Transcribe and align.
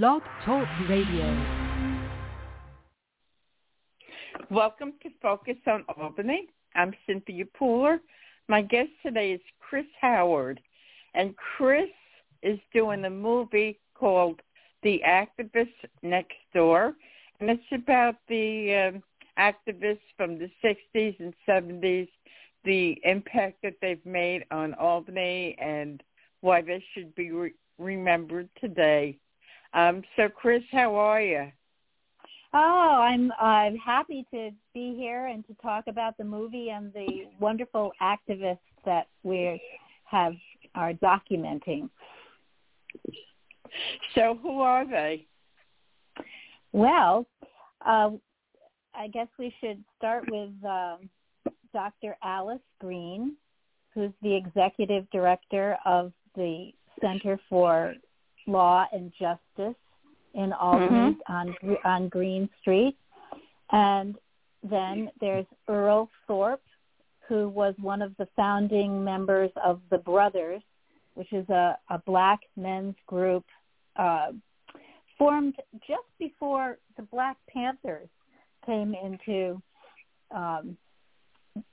Blog 0.00 0.22
Talk 0.46 0.66
Radio. 0.88 1.36
Welcome 4.50 4.94
to 5.02 5.10
Focus 5.20 5.58
on 5.66 5.84
Albany. 5.98 6.48
I'm 6.74 6.94
Cynthia 7.06 7.44
Pooler. 7.60 7.98
My 8.48 8.62
guest 8.62 8.88
today 9.04 9.32
is 9.32 9.40
Chris 9.60 9.84
Howard. 10.00 10.60
And 11.12 11.34
Chris 11.36 11.90
is 12.42 12.58
doing 12.72 13.04
a 13.04 13.10
movie 13.10 13.78
called 13.92 14.40
The 14.82 15.02
Activist 15.06 15.74
Next 16.02 16.38
Door. 16.54 16.94
And 17.40 17.50
it's 17.50 17.62
about 17.70 18.14
the 18.30 18.94
um, 18.94 19.02
activists 19.38 19.98
from 20.16 20.38
the 20.38 20.48
60s 20.64 21.20
and 21.20 21.34
70s, 21.46 22.08
the 22.64 22.98
impact 23.04 23.58
that 23.62 23.74
they've 23.82 24.06
made 24.06 24.46
on 24.50 24.72
Albany 24.72 25.54
and 25.60 26.02
why 26.40 26.62
they 26.62 26.82
should 26.94 27.14
be 27.14 27.30
re- 27.30 27.52
remembered 27.78 28.48
today. 28.58 29.18
Um, 29.74 30.02
so, 30.16 30.28
Chris, 30.28 30.62
how 30.70 30.94
are 30.94 31.20
you? 31.20 31.50
Oh, 32.54 33.00
I'm 33.00 33.32
I'm 33.40 33.76
happy 33.76 34.26
to 34.32 34.50
be 34.74 34.94
here 34.94 35.26
and 35.26 35.46
to 35.46 35.54
talk 35.62 35.84
about 35.86 36.18
the 36.18 36.24
movie 36.24 36.68
and 36.68 36.92
the 36.92 37.24
wonderful 37.40 37.92
activists 38.02 38.58
that 38.84 39.06
we 39.22 39.60
have 40.04 40.34
are 40.74 40.92
documenting. 40.92 41.88
So, 44.14 44.38
who 44.42 44.60
are 44.60 44.86
they? 44.86 45.26
Well, 46.72 47.26
uh, 47.86 48.10
I 48.94 49.08
guess 49.08 49.28
we 49.38 49.54
should 49.60 49.82
start 49.96 50.30
with 50.30 50.50
um, 50.64 51.08
Dr. 51.72 52.16
Alice 52.22 52.60
Green, 52.80 53.34
who's 53.94 54.12
the 54.22 54.34
executive 54.34 55.08
director 55.10 55.78
of 55.86 56.12
the 56.34 56.72
Center 57.00 57.40
for 57.48 57.94
Law 58.52 58.86
and 58.92 59.12
Justice 59.18 59.78
in 60.34 60.52
Albany 60.52 61.16
mm-hmm. 61.28 61.32
on 61.32 61.56
on 61.84 62.08
Green 62.08 62.48
Street, 62.60 62.96
and 63.70 64.16
then 64.62 65.10
there's 65.20 65.46
Earl 65.68 66.08
Thorpe, 66.26 66.62
who 67.28 67.48
was 67.48 67.74
one 67.78 68.02
of 68.02 68.16
the 68.18 68.28
founding 68.36 69.02
members 69.02 69.50
of 69.64 69.80
the 69.90 69.98
Brothers, 69.98 70.62
which 71.14 71.32
is 71.32 71.48
a, 71.48 71.76
a 71.90 71.98
black 72.06 72.40
men's 72.56 72.94
group 73.06 73.44
uh, 73.96 74.32
formed 75.18 75.54
just 75.86 76.06
before 76.18 76.78
the 76.96 77.02
Black 77.02 77.36
Panthers 77.52 78.08
came 78.64 78.94
into 78.94 79.60
um, 80.34 80.76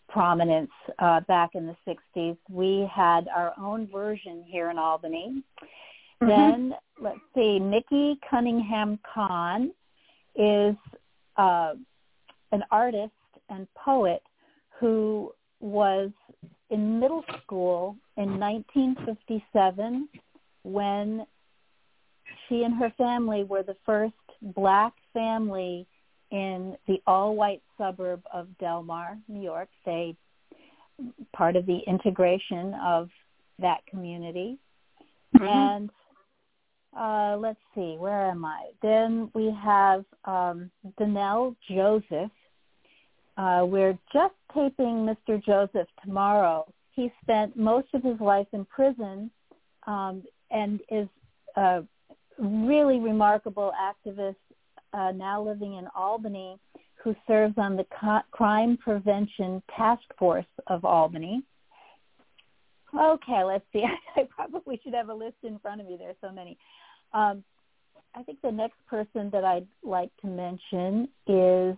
prominence 0.09 0.72
uh, 1.00 1.22
back 1.22 1.52
in 1.56 1.67
the 1.67 1.76
60s. 2.16 2.38
We 2.50 2.89
had 2.94 3.28
our 3.28 3.54
own 3.59 3.88
version 3.88 4.44
here 4.48 4.70
in 4.70 4.78
Albany. 4.78 5.44
Mm-hmm. 6.22 6.28
Then 6.28 6.73
let's 7.02 7.20
see, 7.36 7.59
Mickey 7.59 8.20
Cunningham 8.30 9.00
Kahn 9.14 9.72
is 10.36 10.76
uh, 11.38 11.73
an 12.52 12.64
artist 12.72 13.11
and 13.50 13.67
poet 13.76 14.22
who 14.80 15.34
was 15.59 16.11
in 16.70 17.00
middle 17.00 17.23
school 17.44 17.95
in 18.17 18.39
1957 18.39 20.08
when 20.64 21.26
she 22.48 22.64
and 22.64 22.76
her 22.76 22.94
family 22.98 23.44
were 23.44 23.64
the 23.64 23.76
first 23.86 24.14
black 24.42 24.94
family 25.14 25.88
in 26.31 26.76
the 26.88 27.02
all-white 27.08 27.61
suburb 27.78 28.22
of 28.31 28.48
Delmar, 28.59 29.17
New 29.28 29.42
York. 29.42 29.70
They 29.86 30.16
part 31.36 31.56
of 31.56 31.66
the 31.66 31.80
integration 31.88 32.76
of 32.83 33.09
that 33.59 33.80
community. 33.89 34.58
Mm-hmm. 35.36 35.45
And 35.45 35.89
uh, 36.98 37.38
let's 37.40 37.59
see, 37.76 37.95
where 37.98 38.30
am 38.30 38.45
I? 38.45 38.72
Then 38.82 39.30
we 39.34 39.56
have 39.64 40.06
um, 40.26 40.72
Donnell 40.98 41.56
Joseph. 41.70 42.32
Uh, 43.38 43.66
we're 43.66 43.98
just 44.12 44.34
taping 44.54 45.08
Mr. 45.08 45.44
Joseph 45.44 45.88
tomorrow. 46.04 46.66
He 46.92 47.11
spent 47.22 47.55
most 47.55 47.88
of 47.94 48.04
his 48.04 48.20
life 48.20 48.48
in 48.54 48.66
prison 48.66 49.32
um, 49.88 50.23
and 50.52 50.80
is 50.89 51.08
a 51.55 51.83
really 52.38 53.00
remarkable 53.00 53.71
activist 53.80 54.36
uh, 54.94 55.11
now 55.11 55.42
living 55.42 55.76
in 55.76 55.88
Albany 55.95 56.58
who 57.04 57.16
serves 57.27 57.54
on 57.58 57.76
the 57.76 57.86
Co- 58.00 58.21
Crime 58.32 58.77
Prevention 58.77 59.64
Task 59.76 60.02
Force 60.17 60.45
of 60.67 60.83
Albany. 60.83 61.44
Okay, 62.98 63.44
let's 63.44 63.66
see. 63.73 63.83
I 64.16 64.27
probably 64.30 64.80
should 64.83 64.94
have 64.94 65.10
a 65.10 65.14
list 65.14 65.38
in 65.44 65.60
front 65.60 65.82
of 65.82 65.88
me. 65.88 65.95
There. 65.98 66.08
There's 66.08 66.17
so 66.22 66.33
many. 66.33 66.58
Um, 67.14 67.44
I 68.16 68.23
think 68.23 68.42
the 68.42 68.52
next 68.52 68.77
person 68.88 69.30
that 69.32 69.44
I'd 69.44 69.67
like 69.83 70.10
to 70.22 70.27
mention 70.27 71.08
is 71.27 71.77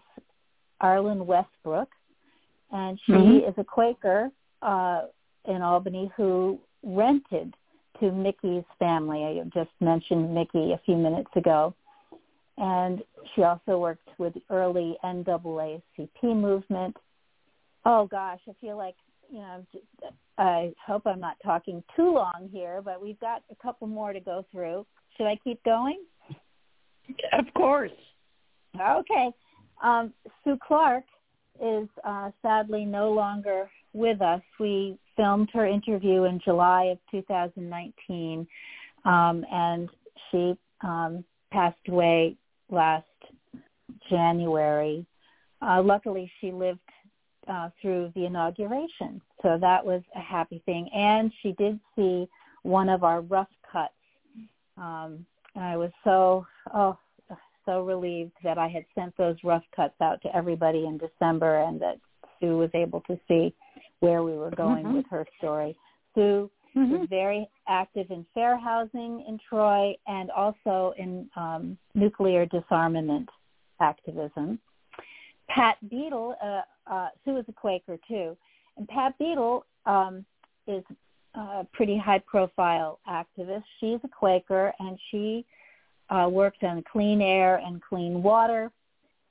Arlen 0.79 1.25
Westbrook, 1.25 1.89
and 2.71 2.99
she 3.05 3.11
mm-hmm. 3.11 3.49
is 3.49 3.53
a 3.57 3.63
Quaker 3.63 4.29
uh, 4.61 5.01
in 5.45 5.61
Albany 5.61 6.11
who 6.15 6.59
rented 6.83 7.53
to 7.99 8.11
Mickey's 8.11 8.63
family. 8.79 9.23
I 9.23 9.43
just 9.53 9.71
mentioned 9.79 10.33
Mickey 10.33 10.73
a 10.73 10.81
few 10.85 10.95
minutes 10.95 11.29
ago. 11.35 11.73
And 12.57 13.01
she 13.33 13.43
also 13.43 13.79
worked 13.79 14.09
with 14.17 14.33
the 14.33 14.41
early 14.49 14.97
NAACP 15.03 15.81
movement. 16.23 16.95
Oh 17.85 18.07
gosh, 18.07 18.39
I 18.47 18.53
feel 18.59 18.77
like, 18.77 18.95
you 19.31 19.39
know, 19.39 19.65
I 20.37 20.73
hope 20.85 21.03
I'm 21.05 21.19
not 21.19 21.37
talking 21.43 21.83
too 21.95 22.13
long 22.13 22.49
here, 22.51 22.81
but 22.83 23.01
we've 23.01 23.19
got 23.19 23.43
a 23.51 23.55
couple 23.61 23.87
more 23.87 24.13
to 24.13 24.19
go 24.19 24.45
through. 24.51 24.85
Should 25.17 25.27
I 25.27 25.37
keep 25.43 25.63
going? 25.63 25.99
Of 27.33 27.45
course. 27.55 27.91
Okay. 28.79 29.31
Um, 29.83 30.13
Sue 30.43 30.57
Clark 30.65 31.03
is 31.61 31.87
uh, 32.05 32.31
sadly 32.41 32.85
no 32.85 33.11
longer 33.11 33.69
with 33.93 34.21
us. 34.21 34.41
We 34.59 34.97
filmed 35.17 35.49
her 35.53 35.65
interview 35.65 36.23
in 36.23 36.39
July 36.43 36.85
of 36.85 36.97
2019, 37.11 38.47
um, 39.05 39.45
and 39.51 39.89
she 40.29 40.55
um, 40.81 41.23
passed 41.51 41.77
away 41.87 42.35
last 42.69 43.05
January. 44.09 45.05
Uh, 45.61 45.81
luckily, 45.83 46.31
she 46.39 46.51
lived 46.51 46.79
uh, 47.47 47.69
through 47.81 48.11
the 48.15 48.25
inauguration, 48.25 49.21
so 49.41 49.57
that 49.59 49.85
was 49.85 50.01
a 50.15 50.21
happy 50.21 50.61
thing. 50.65 50.89
And 50.93 51.31
she 51.41 51.53
did 51.53 51.79
see 51.95 52.27
one 52.63 52.89
of 52.89 53.03
our 53.03 53.21
rough 53.21 53.49
cuts. 53.71 53.93
Um, 54.77 55.25
I 55.55 55.75
was 55.75 55.91
so 56.03 56.45
oh 56.73 56.97
so 57.65 57.83
relieved 57.83 58.33
that 58.43 58.57
I 58.57 58.67
had 58.67 58.85
sent 58.95 59.15
those 59.17 59.35
rough 59.43 59.63
cuts 59.75 59.99
out 60.01 60.21
to 60.23 60.35
everybody 60.35 60.85
in 60.85 60.97
December, 60.97 61.61
and 61.61 61.79
that 61.81 61.97
Sue 62.39 62.57
was 62.57 62.69
able 62.73 63.01
to 63.01 63.19
see 63.27 63.53
where 63.99 64.23
we 64.23 64.33
were 64.33 64.51
going 64.51 64.85
mm-hmm. 64.85 64.97
with 64.97 65.05
her 65.09 65.25
story. 65.37 65.75
Sue 66.15 66.49
mm-hmm. 66.75 66.91
was 66.91 67.07
very 67.09 67.47
active 67.67 68.09
in 68.09 68.25
fair 68.33 68.57
housing 68.57 69.23
in 69.27 69.39
Troy 69.47 69.93
and 70.07 70.31
also 70.31 70.93
in 70.97 71.29
um, 71.35 71.77
nuclear 71.93 72.45
disarmament 72.47 73.29
activism. 73.79 74.59
Pat 75.49 75.77
Beadle, 75.89 76.35
uh, 76.43 76.61
uh, 76.91 77.07
Sue 77.25 77.37
is 77.37 77.45
a 77.47 77.53
Quaker 77.53 77.97
too, 78.07 78.37
and 78.77 78.87
Pat 78.87 79.17
Beadle 79.17 79.65
um, 79.85 80.25
is 80.67 80.83
a 81.33 81.65
pretty 81.73 81.97
high-profile 81.97 82.99
activist. 83.09 83.63
She's 83.79 83.99
a 84.03 84.07
Quaker, 84.07 84.73
and 84.79 84.99
she 85.09 85.45
uh, 86.09 86.27
worked 86.29 86.63
on 86.63 86.83
clean 86.91 87.21
air 87.21 87.57
and 87.65 87.81
clean 87.81 88.21
water 88.21 88.71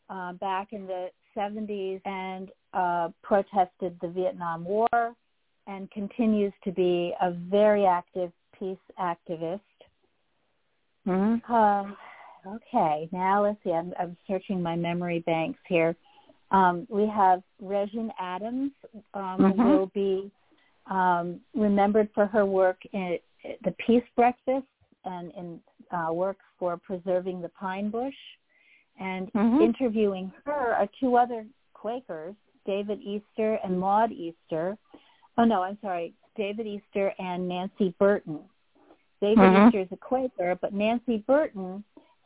uh, 0.08 0.32
back 0.34 0.72
in 0.72 0.86
the 0.86 1.10
70s 1.36 2.00
and 2.04 2.50
uh, 2.72 3.10
protested 3.22 3.96
the 4.00 4.08
Vietnam 4.08 4.64
War 4.64 5.14
and 5.66 5.90
continues 5.90 6.52
to 6.64 6.72
be 6.72 7.14
a 7.20 7.30
very 7.32 7.86
active 7.86 8.32
peace 8.58 8.78
activist. 8.98 9.60
Mm-hmm. 11.06 11.52
Uh, 11.52 12.54
okay, 12.54 13.08
now 13.12 13.44
let's 13.44 13.58
see. 13.62 13.72
I'm, 13.72 13.92
I'm 13.98 14.16
searching 14.26 14.62
my 14.62 14.74
memory 14.74 15.20
banks 15.20 15.60
here. 15.68 15.94
Um, 16.50 16.86
we 16.88 17.06
have 17.06 17.42
Regine 17.60 18.10
Adams, 18.18 18.72
um, 19.14 19.38
mm-hmm. 19.38 19.60
who 19.60 19.68
will 19.68 19.92
be 19.94 20.30
um, 20.90 21.40
remembered 21.54 22.08
for 22.14 22.26
her 22.26 22.44
work 22.44 22.78
in 22.92 23.18
the 23.64 23.74
Peace 23.86 24.02
Breakfast 24.16 24.66
and 25.04 25.32
in 25.36 25.60
uh, 25.90 26.12
work 26.12 26.36
for 26.58 26.76
preserving 26.76 27.40
the 27.40 27.48
pine 27.50 27.90
bush. 27.90 28.14
And 28.98 29.32
mm-hmm. 29.32 29.62
interviewing 29.62 30.32
her 30.44 30.74
are 30.74 30.88
two 30.98 31.16
other 31.16 31.46
Quakers, 31.72 32.34
David 32.66 33.00
Easter 33.00 33.58
and 33.64 33.78
Maud 33.78 34.12
Easter. 34.12 34.76
Oh 35.38 35.44
no, 35.44 35.62
I'm 35.62 35.78
sorry, 35.80 36.12
David 36.36 36.66
Easter 36.66 37.12
and 37.18 37.48
Nancy 37.48 37.94
Burton. 37.98 38.40
David 39.22 39.38
mm-hmm. 39.38 39.68
Easter 39.68 39.80
is 39.80 39.88
a 39.92 39.96
Quaker, 39.96 40.58
but 40.60 40.74
Nancy 40.74 41.18
Burton 41.26 41.84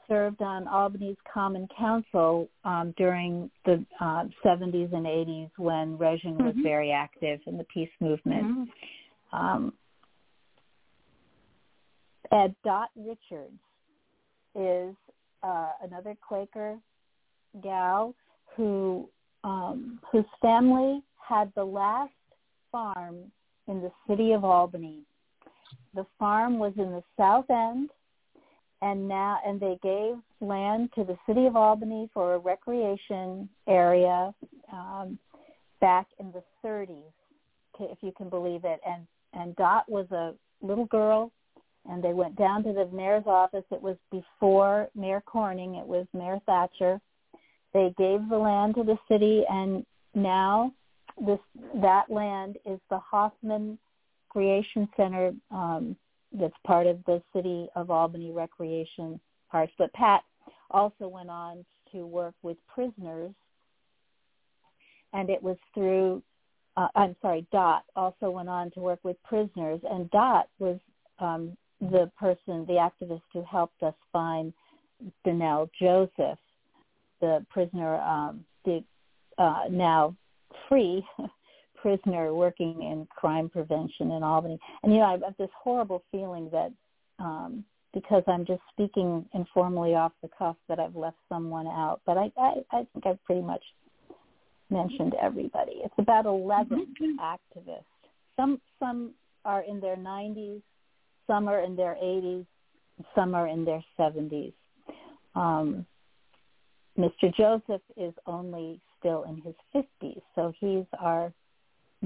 served 0.09 0.43
on 0.43 0.69
Albany's 0.69 1.17
Common 1.33 1.69
Council 1.77 2.49
um, 2.65 2.95
during 2.97 3.51
the 3.65 3.85
uh, 4.01 4.25
70s 4.45 4.93
and 4.93 5.07
80s 5.07 5.51
when 5.57 5.99
Regine 5.99 6.35
mm-hmm. 6.35 6.47
was 6.47 6.55
very 6.63 6.91
active 6.91 7.41
in 7.47 7.57
the 7.57 7.65
peace 7.65 7.91
movement. 8.01 8.45
Mm-hmm. 8.45 9.37
Um, 9.37 9.73
Ed 12.33 12.55
Dot 12.65 12.91
Richards 12.97 13.59
is 14.55 14.95
uh, 15.43 15.71
another 15.83 16.17
Quaker 16.27 16.79
gal 17.63 18.15
who 18.57 19.09
um, 19.45 20.01
whose 20.11 20.25
family 20.41 21.03
had 21.29 21.53
the 21.55 21.65
last 21.65 22.13
farm 22.73 23.17
in 23.69 23.83
the 23.83 23.93
city 24.09 24.33
of 24.33 24.45
Albany. 24.45 25.01
The 25.95 26.07
farm 26.19 26.59
was 26.59 26.73
in 26.77 26.91
the 26.91 27.03
south 27.19 27.51
end, 27.51 27.91
and 28.85 29.09
now 29.09 29.39
and 29.47 29.59
they 29.59 29.79
gave 29.83 30.17
land 30.47 30.91
to 30.95 31.05
the 31.05 31.17
city 31.27 31.47
of 31.47 31.57
Albany 31.57 32.11
for 32.13 32.35
a 32.35 32.39
recreation 32.39 33.49
area 33.67 34.33
um, 34.71 35.19
back 35.81 36.07
in 36.21 36.31
the 36.33 36.43
30s, 36.63 37.03
if 37.81 37.99
you 38.03 38.13
can 38.13 38.29
believe 38.29 38.61
it. 38.65 38.81
And 38.87 39.07
and 39.33 39.57
Dot 39.57 39.89
was 39.89 40.09
a 40.13 40.35
little 40.61 40.85
girl, 40.85 41.33
and 41.89 42.05
they 42.05 42.13
went 42.13 42.37
down 42.37 42.63
to 42.65 42.73
the 42.75 42.87
mayor's 42.95 43.25
office. 43.27 43.65
It 43.73 43.81
was 43.83 43.97
before 44.13 44.91
Mayor 44.95 45.23
Corning. 45.25 45.77
It 45.77 45.87
was 45.87 46.07
Mayor 46.13 46.39
Thacher. 46.47 47.01
They 47.73 47.93
gave 47.97 48.29
the 48.29 48.39
land 48.39 48.75
to 48.77 48.85
the 48.85 48.99
city, 49.09 49.45
and 49.49 49.85
now 50.15 50.73
this 51.19 51.41
that 51.81 52.11
land 52.11 52.59
is 52.67 52.79
the 52.91 52.99
Hoffman 52.99 53.79
Creation 54.29 54.89
Center 54.95 55.33
um, 55.51 55.97
that's 56.35 56.55
part 56.67 56.87
of 56.87 56.99
the 57.07 57.23
City 57.35 57.69
of 57.77 57.91
Albany 57.91 58.33
Recreation 58.33 59.21
Parks. 59.51 59.73
But 59.79 59.93
Pat 59.93 60.23
also 60.71 61.09
went 61.09 61.31
on 61.31 61.65
to 61.93 62.07
work 62.07 62.35
with 62.43 62.57
prisoners, 62.73 63.33
and 65.13 65.31
it 65.31 65.43
was 65.43 65.57
through. 65.73 66.23
Uh, 66.77 66.89
I'm 66.97 67.15
sorry, 67.23 67.47
Dot 67.53 67.85
also 67.95 68.31
went 68.31 68.49
on 68.49 68.73
to 68.73 68.81
work 68.81 68.99
with 69.05 69.17
prisoners, 69.23 69.81
and 69.89 70.11
Dot 70.11 70.49
was 70.59 70.79
um, 71.21 71.57
the 71.81 72.11
person, 72.19 72.67
the 72.67 72.91
activist 72.91 73.23
who 73.33 73.45
helped 73.45 73.81
us 73.83 73.95
find 74.13 74.53
Donnell 75.25 75.71
Joseph, 75.81 76.39
the 77.21 77.47
prisoner, 77.51 78.01
um, 78.01 78.45
the 78.65 78.83
uh, 79.39 79.65
now 79.71 80.17
free 80.69 81.05
prisoner 81.85 82.33
working 82.33 82.83
in 82.83 83.07
crime 83.15 83.51
prevention 83.51 84.11
in 84.13 84.23
Albany. 84.23 84.59
And 84.83 84.91
you 84.91 85.01
know, 85.01 85.05
I 85.05 85.11
have 85.13 85.37
this 85.39 85.51
horrible 85.63 86.03
feeling 86.11 86.49
that 86.51 86.73
um, 87.19 87.63
because 87.93 88.23
I'm 88.27 88.47
just 88.47 88.63
speaking 88.73 89.27
informally 89.35 89.95
off 89.95 90.13
the 90.23 90.31
cuff 90.39 90.57
that 90.71 90.81
I've 90.81 90.97
left 90.97 91.19
someone 91.29 91.67
out. 91.67 92.01
But 92.07 92.17
I, 92.17 92.33
I, 92.39 92.53
I 92.73 92.87
think 92.93 93.07
I've 93.07 93.23
pretty 93.25 93.43
much 93.43 93.63
mentioned 94.71 95.13
everybody. 95.21 95.83
It's 95.85 95.95
about 95.99 96.25
11 96.25 96.87
mm-hmm. 97.03 97.19
activists. 97.21 97.85
Some 98.35 98.63
some 98.79 99.13
are 99.45 99.63
in 99.69 99.79
their 99.79 99.97
90s, 99.97 100.63
some 101.27 101.49
are 101.49 101.61
in 101.61 101.77
their 101.77 101.99
80s, 102.03 102.47
some 103.15 103.35
are 103.35 103.47
in 103.47 103.67
their 103.67 103.85
70s. 104.01 104.55
Um, 105.35 105.85
Mr. 106.99 107.35
Joseph 107.37 107.83
is 107.95 108.15
only 108.27 108.81
still 108.99 109.25
in 109.25 109.43
his 109.43 109.55
50s, 109.75 110.23
so 110.35 110.55
he's 110.59 110.87
our 110.99 111.31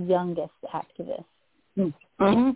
youngest 0.07 0.53
activist. 0.73 1.25
Mm-hmm. 1.79 2.51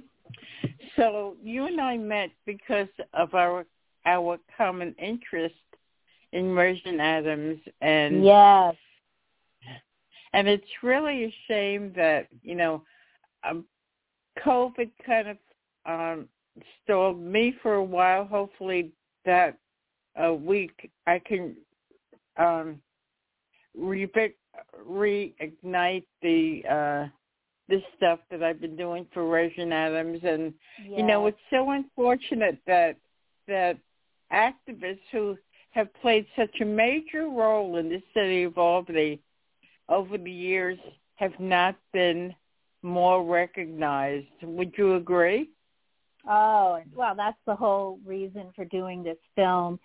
So 0.97 1.37
you 1.43 1.67
and 1.67 1.81
I 1.81 1.97
met 1.97 2.31
because 2.47 2.89
of 3.15 3.35
our 3.35 3.65
our 4.05 4.39
common 4.57 4.95
interest 4.99 5.55
in 6.33 6.55
Regine 6.55 7.01
Adams 7.01 7.61
and 7.81 8.25
yes, 8.25 8.75
and 10.33 10.49
it's 10.49 10.65
really 10.83 11.25
a 11.25 11.35
shame 11.47 11.93
that 11.95 12.29
you 12.43 12.55
know 12.55 12.83
um, 13.49 13.65
COVID 14.45 14.91
kind 15.07 15.29
of 15.29 15.37
um, 15.87 16.29
stalled 16.83 17.21
me 17.21 17.55
for 17.63 17.75
a 17.75 17.85
while. 17.85 18.25
Hopefully 18.25 18.91
that 19.25 19.57
a 20.17 20.33
week 20.33 20.91
I 21.07 21.19
can 21.19 21.57
um, 22.37 22.81
re- 23.77 24.07
reignite 24.89 26.05
the 26.23 26.63
uh, 26.69 27.07
this 27.69 27.83
stuff 27.97 28.19
that 28.31 28.43
I've 28.43 28.61
been 28.61 28.77
doing 28.77 29.07
for 29.15 29.27
Regine 29.27 29.73
Adams, 29.73 30.21
and 30.25 30.53
yes. 30.85 30.99
you 30.99 31.03
know 31.05 31.27
it's 31.27 31.39
so 31.51 31.71
unfortunate 31.71 32.59
that 32.67 32.97
that 33.49 33.79
activists 34.33 35.01
who 35.11 35.37
have 35.71 35.93
played 36.01 36.27
such 36.37 36.61
a 36.61 36.65
major 36.65 37.29
role 37.29 37.77
in 37.77 37.89
the 37.89 38.03
city 38.15 38.43
of 38.43 38.59
Albany 38.59 39.21
over 39.89 40.19
the 40.19 40.31
years 40.31 40.79
have 41.17 41.39
not 41.39 41.77
been 41.93 42.35
more 42.83 43.25
recognized. 43.25 44.27
Would 44.43 44.73
you 44.77 44.97
agree? 44.97 45.51
Oh, 46.29 46.81
well, 46.95 47.15
that's 47.17 47.39
the 47.47 47.55
whole 47.55 47.99
reason 48.05 48.53
for 48.55 48.65
doing 48.67 49.03
this 49.03 49.19
film. 49.35 49.79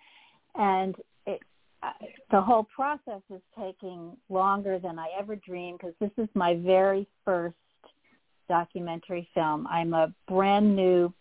And 0.54 0.94
it, 1.26 1.40
uh, 1.82 1.92
the 2.30 2.40
whole 2.40 2.64
process 2.64 3.22
is 3.32 3.40
taking 3.58 4.16
longer 4.28 4.78
than 4.78 4.98
I 4.98 5.08
ever 5.18 5.36
dreamed 5.36 5.78
because 5.78 5.94
this 6.00 6.10
is 6.16 6.28
my 6.34 6.54
very 6.54 7.06
first 7.24 7.56
documentary 8.48 9.28
film. 9.34 9.66
I'm 9.68 9.94
a 9.94 10.12
brand 10.26 10.74
new, 10.74 11.12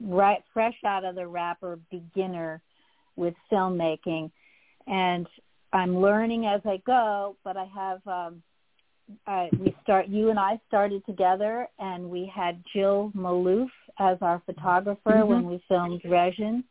right, 0.00 0.42
fresh 0.52 0.76
out 0.84 1.04
of 1.04 1.14
the 1.14 1.26
wrapper 1.26 1.78
beginner 1.90 2.62
with 3.16 3.34
filmmaking. 3.50 4.30
And 4.86 5.26
I'm 5.72 6.00
learning 6.00 6.46
as 6.46 6.60
I 6.64 6.82
go, 6.86 7.36
but 7.44 7.56
I 7.56 7.66
have 7.74 8.06
um, 8.06 8.42
uh, 9.26 9.46
we 9.58 9.74
start 9.82 10.08
you 10.08 10.30
and 10.30 10.38
I 10.38 10.60
started 10.68 11.04
together 11.06 11.68
and 11.78 12.08
we 12.08 12.30
had 12.32 12.62
Jill 12.72 13.12
Maloof 13.16 13.68
as 13.98 14.18
our 14.22 14.42
photographer 14.46 15.10
mm-hmm. 15.10 15.28
when 15.28 15.46
we 15.46 15.62
filmed 15.68 16.00
Regin 16.04 16.64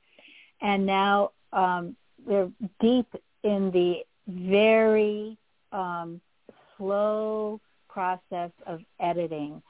and 0.61 0.85
now 0.85 1.31
um, 1.53 1.95
we're 2.25 2.49
deep 2.79 3.07
in 3.43 3.71
the 3.71 4.03
very 4.27 5.37
um, 5.71 6.21
slow 6.77 7.59
process 7.89 8.51
of 8.65 8.79
editing 8.99 9.61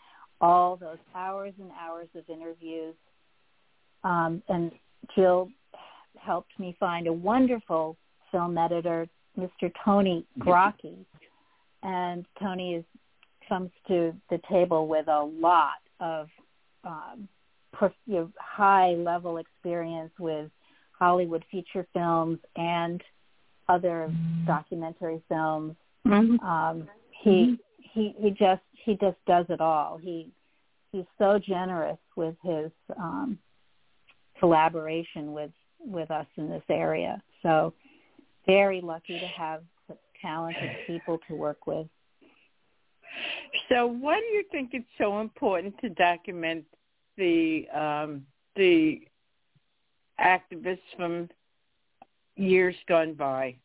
all 0.41 0.75
those 0.75 0.97
hours 1.15 1.53
and 1.59 1.71
hours 1.79 2.07
of 2.15 2.23
interviews 2.29 2.95
um, 4.03 4.41
and 4.49 4.71
Jill 5.15 5.49
helped 6.19 6.51
me 6.59 6.75
find 6.79 7.07
a 7.07 7.13
wonderful 7.13 7.95
film 8.31 8.57
editor 8.57 9.07
Mr. 9.37 9.71
Tony 9.85 10.25
Grocki 10.39 11.05
and 11.83 12.25
Tony 12.39 12.75
is 12.75 12.83
comes 13.47 13.71
to 13.87 14.13
the 14.29 14.39
table 14.49 14.87
with 14.87 15.07
a 15.09 15.23
lot 15.23 15.81
of 15.99 16.27
um, 16.85 17.27
you 18.05 18.15
know, 18.15 18.31
high 18.39 18.91
level 18.91 19.37
experience 19.37 20.11
with 20.19 20.49
Hollywood 20.97 21.43
feature 21.51 21.85
films 21.93 22.39
and 22.55 23.01
other 23.67 24.13
documentary 24.45 25.21
films. 25.27 25.75
Mm-hmm. 26.07 26.45
Um, 26.45 26.87
he. 27.23 27.57
He 27.93 28.15
he 28.17 28.31
just 28.31 28.61
he 28.71 28.95
just 28.95 29.17
does 29.27 29.45
it 29.49 29.61
all. 29.61 29.97
He 29.97 30.29
he's 30.91 31.05
so 31.17 31.39
generous 31.39 31.99
with 32.15 32.35
his 32.43 32.71
um, 32.97 33.37
collaboration 34.39 35.33
with 35.33 35.51
with 35.79 36.11
us 36.11 36.27
in 36.37 36.49
this 36.49 36.63
area. 36.69 37.21
So 37.41 37.73
very 38.45 38.81
lucky 38.81 39.19
to 39.19 39.27
have 39.27 39.63
talented 40.21 40.71
people 40.87 41.19
to 41.27 41.35
work 41.35 41.67
with. 41.67 41.87
So, 43.69 43.87
why 43.87 44.19
do 44.19 44.25
you 44.25 44.43
think 44.51 44.71
it's 44.73 44.85
so 44.97 45.19
important 45.19 45.75
to 45.81 45.89
document 45.89 46.65
the 47.17 47.67
um, 47.73 48.25
the 48.55 49.01
activists 50.19 50.79
from 50.95 51.29
years 52.35 52.75
gone 52.87 53.13
by? 53.13 53.55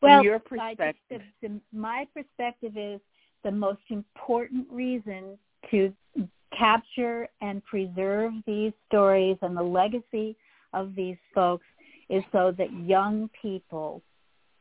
Well, 0.00 0.22
your 0.22 0.38
perspective, 0.38 1.22
the, 1.42 1.48
the, 1.48 1.60
my 1.72 2.06
perspective 2.14 2.76
is 2.76 3.00
the 3.44 3.50
most 3.50 3.80
important 3.90 4.66
reason 4.70 5.38
to 5.70 5.92
capture 6.56 7.28
and 7.40 7.64
preserve 7.64 8.32
these 8.46 8.72
stories 8.88 9.36
and 9.42 9.56
the 9.56 9.62
legacy 9.62 10.36
of 10.72 10.94
these 10.94 11.16
folks 11.34 11.64
is 12.08 12.22
so 12.32 12.52
that 12.56 12.72
young 12.72 13.28
people 13.40 14.02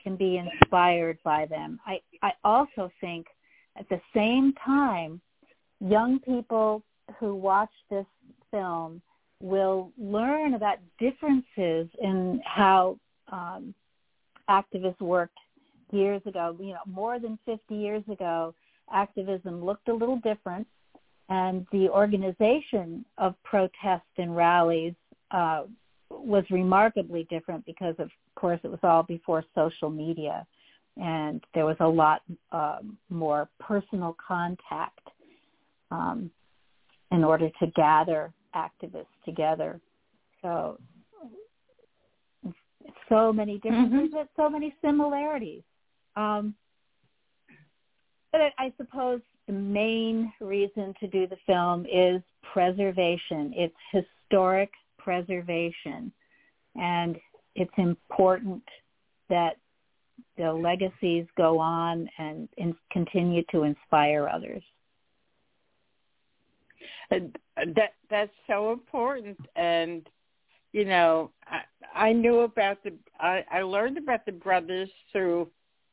can 0.03 0.15
be 0.15 0.37
inspired 0.37 1.17
by 1.23 1.45
them. 1.45 1.79
I, 1.85 1.99
I 2.21 2.31
also 2.43 2.91
think 3.01 3.27
at 3.77 3.87
the 3.89 4.01
same 4.13 4.53
time, 4.65 5.21
young 5.79 6.19
people 6.19 6.83
who 7.19 7.35
watch 7.35 7.71
this 7.89 8.05
film 8.51 9.01
will 9.41 9.91
learn 9.97 10.55
about 10.55 10.77
differences 10.99 11.87
in 12.01 12.41
how 12.43 12.97
um, 13.31 13.73
activists 14.49 14.99
worked 14.99 15.37
years 15.91 16.21
ago. 16.25 16.55
You 16.59 16.73
know, 16.73 16.79
more 16.85 17.19
than 17.19 17.37
50 17.45 17.75
years 17.75 18.03
ago, 18.11 18.53
activism 18.91 19.63
looked 19.63 19.87
a 19.89 19.93
little 19.93 20.19
different, 20.19 20.67
and 21.29 21.65
the 21.71 21.89
organization 21.89 23.05
of 23.17 23.35
protests 23.43 24.13
and 24.17 24.35
rallies 24.35 24.93
uh, 25.31 25.63
was 26.09 26.43
remarkably 26.49 27.25
different 27.29 27.65
because 27.65 27.95
of 27.99 28.09
course 28.35 28.59
it 28.63 28.69
was 28.69 28.79
all 28.83 29.03
before 29.03 29.43
social 29.53 29.89
media 29.89 30.45
and 30.99 31.43
there 31.53 31.65
was 31.65 31.75
a 31.79 31.87
lot 31.87 32.21
um, 32.51 32.97
more 33.09 33.49
personal 33.59 34.15
contact 34.25 34.99
um, 35.91 36.31
in 37.11 37.23
order 37.23 37.49
to 37.59 37.67
gather 37.75 38.33
activists 38.55 39.05
together. 39.25 39.79
So 40.41 40.79
so 43.09 43.33
many 43.33 43.59
differences, 43.59 44.09
Mhm. 44.09 44.11
but 44.11 44.29
so 44.35 44.49
many 44.49 44.73
similarities. 44.81 45.63
Um, 46.15 46.55
but 48.31 48.41
I, 48.57 48.73
suppose 48.77 49.21
the 49.47 49.53
main 49.53 50.31
reason 50.39 50.93
to 50.99 51.07
do 51.07 51.27
the 51.27 51.37
film 51.45 51.85
is 51.85 52.21
preservation. 52.53 53.53
It's 53.55 53.75
historic 53.91 54.71
preservation, 54.97 56.11
and 56.75 57.17
it's 57.55 57.71
important 57.77 58.63
that 59.29 59.57
the 60.37 60.51
legacies 60.51 61.25
go 61.35 61.59
on 61.59 62.09
and, 62.17 62.47
and 62.57 62.75
continue 62.91 63.43
to 63.51 63.63
inspire 63.63 64.27
others. 64.27 64.63
And 67.09 67.37
that 67.75 67.93
that's 68.09 68.31
so 68.47 68.71
important 68.71 69.37
and 69.55 70.07
you 70.73 70.85
know 70.85 71.31
i 71.47 71.61
i 71.95 72.13
knew 72.13 72.41
about 72.41 72.83
the 72.83 72.93
i 73.19 73.43
i 73.51 73.61
learned 73.61 73.97
about 73.97 74.25
the 74.25 74.31
brothers 74.31 74.89
through 75.11 75.47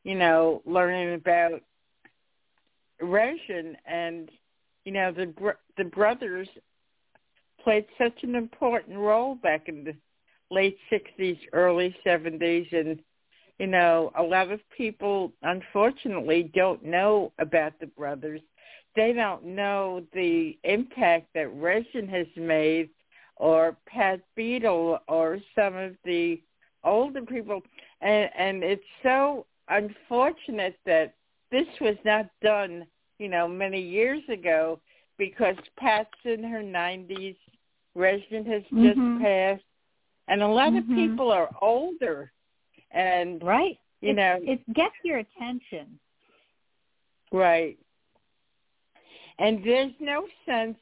you 0.05 0.15
know 0.15 0.63
learning 0.67 1.15
about 1.15 1.63
Regin 3.01 3.77
and 3.87 4.31
you 4.85 4.93
know 4.93 5.13
the 5.13 5.27
br- 5.27 5.61
the 5.77 5.85
brothers 5.85 6.49
played 7.63 7.87
such 7.99 8.23
an 8.23 8.35
important 8.35 8.99
role 8.99 9.35
back 9.37 9.69
in 9.69 9.85
the 9.85 9.95
late 10.51 10.79
60s 10.93 11.39
early 11.53 11.95
70s 12.07 12.73
and 12.73 13.01
you 13.59 13.67
know 13.67 14.13
a 14.19 14.23
lot 14.23 14.51
of 14.51 14.61
people 14.77 15.33
unfortunately 15.43 16.51
don't 16.55 16.85
know 16.85 17.33
about 17.39 17.79
the 17.81 17.87
brothers. 17.87 18.41
They 18.97 19.13
don't 19.13 19.45
know 19.45 20.05
the 20.13 20.57
impact 20.63 21.29
that 21.35 21.53
Regin 21.55 22.07
has 22.09 22.27
made 22.37 22.91
or 23.37 23.77
Pat 23.87 24.21
Beadle 24.37 25.01
or 25.09 25.39
some 25.55 25.77
of 25.77 25.97
the 26.05 26.41
older 26.85 27.23
people. 27.23 27.63
And 28.01 28.31
and 28.37 28.63
it's 28.63 28.85
so 29.03 29.47
unfortunate 29.69 30.79
that 30.87 31.15
this 31.55 31.81
was 31.81 31.97
not 32.05 32.27
done, 32.43 32.85
you 33.19 33.29
know, 33.29 33.47
many 33.47 33.81
years 33.81 34.23
ago 34.29 34.81
because 35.19 35.57
Pat's 35.79 36.11
in 36.25 36.43
her 36.43 36.63
nineties, 36.63 37.37
Regin 37.95 38.45
has 38.47 38.63
just 38.83 38.99
Mhm. 38.99 39.21
passed 39.21 39.65
and 40.27 40.43
a 40.43 40.49
lot 40.49 40.75
of 40.75 40.85
Mhm. 40.85 40.95
people 40.95 41.31
are 41.31 41.51
older 41.61 42.33
and 42.91 43.43
Right. 43.43 43.79
you 44.01 44.11
it, 44.11 44.15
know 44.15 44.41
it 44.43 44.61
gets 44.75 44.97
your 45.05 45.19
attention. 45.19 46.01
Right. 47.31 47.79
And 49.39 49.63
there's 49.65 49.99
no 50.01 50.29
sense, 50.47 50.79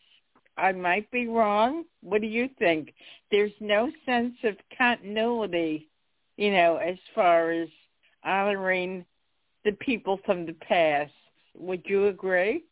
I 0.56 0.72
might 0.72 1.10
be 1.10 1.26
wrong. 1.26 1.84
What 2.02 2.20
do 2.20 2.26
you 2.26 2.48
think? 2.48 2.94
There's 3.30 3.58
no 3.60 3.90
sense 4.06 4.42
of 4.44 4.56
continuity, 4.70 5.88
you 6.36 6.50
know, 6.50 6.76
as 6.76 6.98
far 7.14 7.50
as 7.50 7.68
honoring 8.24 9.04
the 9.64 9.72
people 9.72 10.20
from 10.24 10.46
the 10.46 10.54
past. 10.54 11.12
Would 11.56 11.82
you 11.84 12.06
agree? 12.06 12.64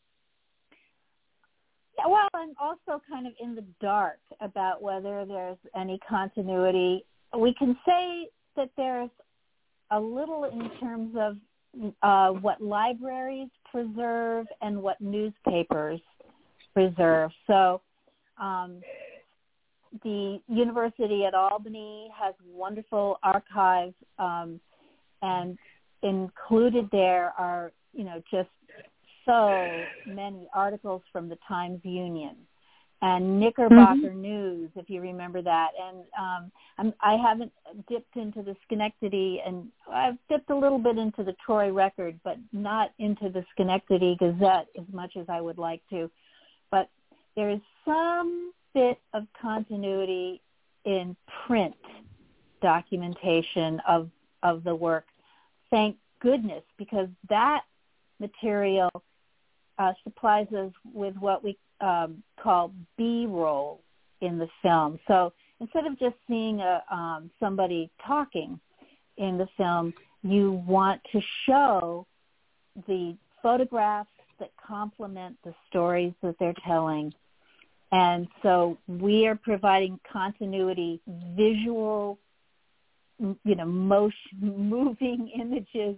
Yeah, 1.99 2.06
well, 2.09 2.28
I'm 2.35 2.54
also 2.59 3.02
kind 3.11 3.26
of 3.26 3.35
in 3.40 3.54
the 3.54 3.64
dark 3.80 4.18
about 4.40 4.82
whether 4.82 5.25
there's 5.26 5.59
any 5.76 5.99
continuity. 6.09 7.04
We 7.37 7.54
can 7.54 7.76
say 7.87 8.28
that 8.56 8.70
there's 8.76 9.11
a 9.90 10.00
little 10.00 10.44
in 10.44 10.70
terms 10.80 11.14
of 11.18 11.37
uh, 12.02 12.30
what 12.40 12.61
libraries 12.61 13.49
preserve 13.70 14.47
and 14.62 14.82
what 14.82 15.00
newspapers 15.00 16.00
preserve. 16.75 17.30
So 17.47 17.80
um, 18.40 18.80
the 20.02 20.40
University 20.49 21.25
at 21.25 21.35
Albany 21.35 22.09
has 22.18 22.35
wonderful 22.52 23.18
archives, 23.23 23.94
um, 24.18 24.61
and 25.23 25.59
included 26.02 26.88
there 26.92 27.33
are, 27.38 27.73
you 27.92 28.04
know, 28.04 28.23
just 28.30 28.49
so 29.26 29.85
many 30.07 30.49
articles 30.54 31.02
from 31.12 31.28
the 31.28 31.38
Times 31.47 31.80
Union 31.85 32.37
and 33.02 33.40
Knickerbocker 33.40 34.12
News, 34.12 34.71
if 34.76 34.90
you 34.90 35.00
remember 35.00 35.40
that. 35.40 35.69
And 35.83 35.99
um, 36.19 36.52
I'm, 36.78 36.95
I 37.00 37.16
haven't 37.16 37.52
dipped 37.88 38.16
into 38.16 38.42
the 38.42 38.54
Schenectady, 38.66 39.40
and 39.45 39.69
I've 39.90 40.19
dipped 40.28 40.50
a 40.50 40.57
little 40.57 40.78
bit 40.78 40.99
into 40.99 41.25
the 41.25 41.35
Troy 41.45 41.73
Record, 41.73 42.21
but 42.25 42.37
not 42.52 42.90
into 42.99 43.30
the 43.30 43.45
Schenectady 43.54 44.16
Gazette 44.19 44.66
as 44.78 44.85
much 44.92 45.16
as 45.19 45.26
I 45.28 45.40
would 45.40 45.59
like 45.59 45.80
to. 45.90 46.11
But 46.71 46.90
there 47.37 47.50
is 47.50 47.61
some 47.85 48.52
bit 48.75 48.99
of 49.14 49.25
continuity 49.40 50.40
in 50.85 51.16
print 51.47 51.75
documentation 52.62 53.80
of 53.88 54.11
of 54.42 54.64
the 54.64 54.75
work. 54.75 55.04
Thank 55.70 55.96
goodness, 56.20 56.62
because 56.76 57.08
that 57.28 57.62
material 58.18 58.90
uh, 59.78 59.92
supplies 60.04 60.48
us 60.52 60.72
with 60.92 61.16
what 61.16 61.42
we 61.42 61.56
um, 61.80 62.22
call 62.42 62.72
B-roll 62.98 63.80
in 64.20 64.38
the 64.38 64.48
film. 64.62 64.98
So 65.08 65.32
instead 65.60 65.86
of 65.86 65.98
just 65.98 66.16
seeing 66.28 66.60
a, 66.60 66.82
um, 66.90 67.30
somebody 67.40 67.90
talking 68.06 68.60
in 69.16 69.38
the 69.38 69.48
film, 69.56 69.94
you 70.22 70.52
want 70.66 71.00
to 71.12 71.20
show 71.46 72.06
the 72.86 73.16
photographs 73.42 74.10
that 74.38 74.50
complement 74.66 75.36
the 75.44 75.54
stories 75.68 76.12
that 76.22 76.36
they're 76.38 76.54
telling. 76.66 77.14
And 77.92 78.28
so 78.42 78.76
we 78.86 79.26
are 79.26 79.34
providing 79.34 79.98
continuity, 80.10 81.00
visual, 81.36 82.18
you 83.44 83.54
know, 83.54 83.66
motion, 83.66 84.14
moving 84.40 85.30
images 85.38 85.96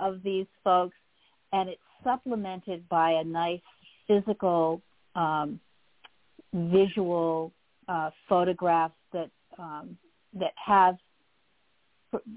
of 0.00 0.22
these 0.22 0.46
folks, 0.62 0.96
and 1.52 1.68
it's 1.68 1.80
supplemented 2.02 2.88
by 2.88 3.12
a 3.12 3.24
nice 3.24 3.60
physical, 4.06 4.82
um, 5.14 5.60
visual 6.52 7.52
uh, 7.88 8.10
photographs 8.28 8.94
that 9.12 9.30
um, 9.58 9.96
that 10.34 10.52
have 10.64 10.96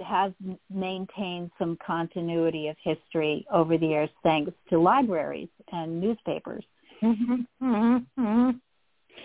has 0.06 0.32
maintained 0.74 1.52
some 1.60 1.78
continuity 1.86 2.68
of 2.68 2.76
history 2.84 3.46
over 3.52 3.78
the 3.78 3.86
years, 3.86 4.10
thanks 4.24 4.52
to 4.70 4.80
libraries 4.80 5.50
and 5.72 6.02
newspapers. 6.02 6.64
Mm-hmm. 7.04 7.36
Mm-hmm. 7.64 8.50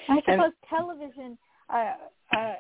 I 0.09 0.21
suppose 0.21 0.53
television. 0.69 1.39
Uh, 1.73 1.95
uh, 2.37 2.55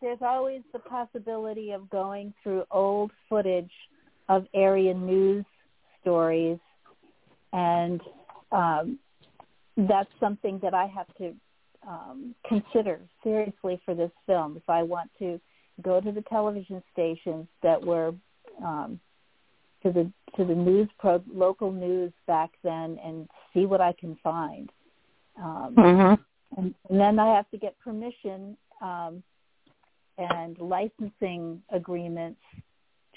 there's 0.00 0.18
always 0.22 0.62
the 0.72 0.78
possibility 0.78 1.72
of 1.72 1.88
going 1.90 2.32
through 2.42 2.64
old 2.70 3.10
footage 3.28 3.70
of 4.28 4.46
area 4.54 4.94
news 4.94 5.44
stories, 6.00 6.58
and 7.52 8.00
um, 8.52 8.98
that's 9.76 10.10
something 10.18 10.58
that 10.62 10.74
I 10.74 10.86
have 10.86 11.06
to 11.18 11.34
um, 11.86 12.34
consider 12.46 13.00
seriously 13.22 13.80
for 13.84 13.94
this 13.94 14.10
film. 14.26 14.56
If 14.56 14.68
I 14.68 14.82
want 14.82 15.10
to 15.18 15.40
go 15.82 16.00
to 16.00 16.12
the 16.12 16.22
television 16.22 16.82
stations 16.92 17.46
that 17.62 17.82
were 17.82 18.12
um, 18.64 19.00
to 19.82 19.92
the 19.92 20.10
to 20.36 20.44
the 20.44 20.54
news 20.54 20.88
pro 20.98 21.22
local 21.32 21.72
news 21.72 22.12
back 22.26 22.50
then 22.62 22.98
and 23.04 23.28
see 23.52 23.66
what 23.66 23.80
I 23.80 23.92
can 23.98 24.16
find. 24.22 24.70
Um, 25.36 25.74
Mm-hmm. 25.76 26.60
and, 26.60 26.74
and 26.88 27.00
then 27.00 27.18
I 27.18 27.34
have 27.34 27.48
to 27.50 27.56
get 27.56 27.78
permission 27.78 28.56
um, 28.82 29.22
and 30.18 30.58
licensing 30.58 31.62
agreements 31.70 32.40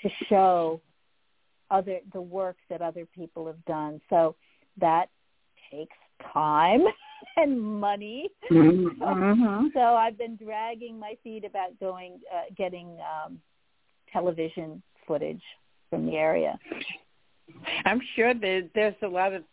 to 0.01 0.09
show 0.29 0.81
other 1.71 1.99
the 2.13 2.21
work 2.21 2.57
that 2.69 2.81
other 2.81 3.05
people 3.05 3.47
have 3.47 3.63
done. 3.65 3.99
So 4.09 4.35
that 4.79 5.09
takes 5.71 5.95
time 6.31 6.81
and 7.37 7.59
money. 7.59 8.29
Mm-hmm. 8.51 9.67
So 9.73 9.79
I've 9.79 10.17
been 10.17 10.35
dragging 10.35 10.99
my 10.99 11.15
feet 11.23 11.45
about 11.45 11.79
going 11.79 12.19
uh, 12.33 12.53
getting 12.57 12.97
um, 12.99 13.39
television 14.11 14.81
footage 15.07 15.41
from 15.89 16.05
the 16.05 16.13
area. 16.13 16.57
I'm 17.85 18.01
sure 18.15 18.33
there, 18.33 18.63
there's 18.73 18.95
a 19.01 19.07
lot 19.07 19.33
of 19.33 19.43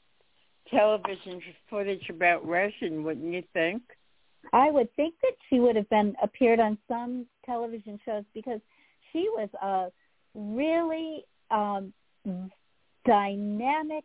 television 0.71 1.41
footage 1.69 2.09
about 2.09 2.47
Russian, 2.47 3.03
wouldn't 3.03 3.33
you 3.33 3.43
think? 3.53 3.83
I 4.53 4.71
would 4.71 4.95
think 4.97 5.15
that 5.23 5.33
she 5.49 5.61
would 5.61 5.77
have 5.77 5.89
been 5.91 6.15
appeared 6.23 6.61
on 6.61 6.79
some 6.89 7.27
television 7.45 7.99
shows 8.05 8.25
because 8.35 8.61
she 9.13 9.29
was 9.31 9.49
a 9.63 9.91
really 10.35 11.25
um, 11.51 11.93
dynamic, 13.07 14.05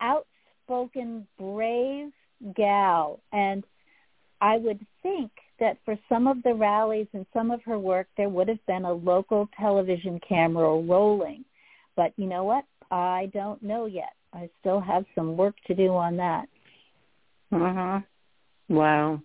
outspoken, 0.00 1.26
brave 1.38 2.12
gal, 2.54 3.20
and 3.32 3.64
I 4.40 4.58
would 4.58 4.84
think 5.02 5.30
that 5.58 5.78
for 5.84 5.98
some 6.08 6.26
of 6.26 6.42
the 6.42 6.54
rallies 6.54 7.06
and 7.14 7.24
some 7.32 7.50
of 7.50 7.62
her 7.62 7.78
work, 7.78 8.06
there 8.16 8.28
would 8.28 8.48
have 8.48 8.64
been 8.66 8.84
a 8.84 8.92
local 8.92 9.48
television 9.58 10.20
camera 10.26 10.80
rolling. 10.80 11.44
But 11.96 12.12
you 12.16 12.26
know 12.26 12.44
what? 12.44 12.64
I 12.90 13.30
don't 13.32 13.62
know 13.62 13.86
yet. 13.86 14.12
I 14.32 14.50
still 14.60 14.80
have 14.80 15.04
some 15.14 15.36
work 15.36 15.54
to 15.66 15.74
do 15.74 15.94
on 15.94 16.16
that. 16.18 16.46
Uh 17.50 17.72
huh. 17.72 18.00
Wow. 18.68 19.20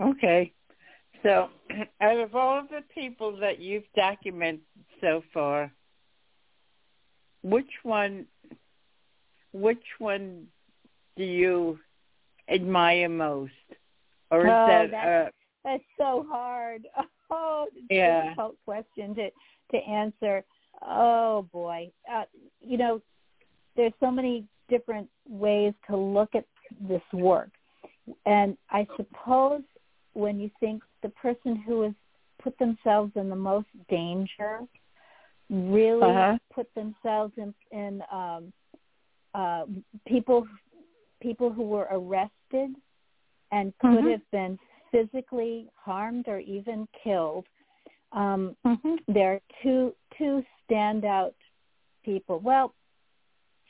Okay. 0.00 0.52
So 1.22 1.48
out 2.00 2.18
of 2.18 2.34
all 2.34 2.58
of 2.58 2.68
the 2.68 2.82
people 2.94 3.36
that 3.38 3.60
you've 3.60 3.90
documented 3.96 4.60
so 5.00 5.22
far, 5.32 5.72
which 7.42 7.70
one 7.82 8.26
which 9.52 9.84
one 9.98 10.46
do 11.16 11.24
you 11.24 11.78
admire 12.48 13.08
most? 13.08 13.52
Or 14.30 14.46
is 14.46 14.52
oh, 14.52 14.66
that 14.66 14.90
that's, 14.90 15.28
uh, 15.28 15.30
that's 15.64 15.84
so 15.98 16.26
hard. 16.28 16.86
Oh, 17.34 17.66
it's 17.74 17.86
Yeah. 17.88 18.18
a 18.18 18.22
difficult 18.24 18.56
question 18.66 19.14
to 19.14 19.30
to 19.70 19.76
answer. 19.88 20.44
Oh 20.82 21.48
boy, 21.50 21.90
uh, 22.12 22.24
you 22.60 22.76
know, 22.76 23.00
there's 23.74 23.94
so 24.00 24.10
many 24.10 24.44
different 24.68 25.08
ways 25.26 25.72
to 25.88 25.96
look 25.96 26.34
at 26.34 26.44
this 26.78 27.00
work, 27.14 27.48
and 28.26 28.56
I 28.70 28.86
suppose 28.96 29.62
when 30.14 30.38
you 30.40 30.50
think 30.60 30.82
the 31.02 31.08
person 31.10 31.56
who 31.56 31.82
has 31.82 31.92
put 32.42 32.56
themselves 32.58 33.12
in 33.16 33.28
the 33.28 33.36
most 33.36 33.68
danger 33.88 34.60
really 35.50 36.00
Uh-huh. 36.02 36.38
put 36.52 36.72
themselves 36.74 37.32
in 37.36 37.54
in 37.70 38.02
um, 38.10 38.52
uh, 39.34 39.64
people 40.06 40.46
people 41.20 41.52
who 41.52 41.62
were 41.62 41.88
arrested 41.90 42.74
and 43.52 43.72
could 43.78 44.04
Mhm. 44.04 44.10
have 44.12 44.30
been 44.30 44.58
physically 44.90 45.70
harmed 45.76 46.26
or 46.28 46.38
even 46.40 46.86
killed. 47.02 47.46
Um, 48.12 48.56
mhm. 48.64 48.98
there 49.08 49.34
are 49.34 49.40
two 49.62 49.94
two 50.18 50.44
standout 50.68 51.34
people. 52.04 52.38
Well, 52.40 52.74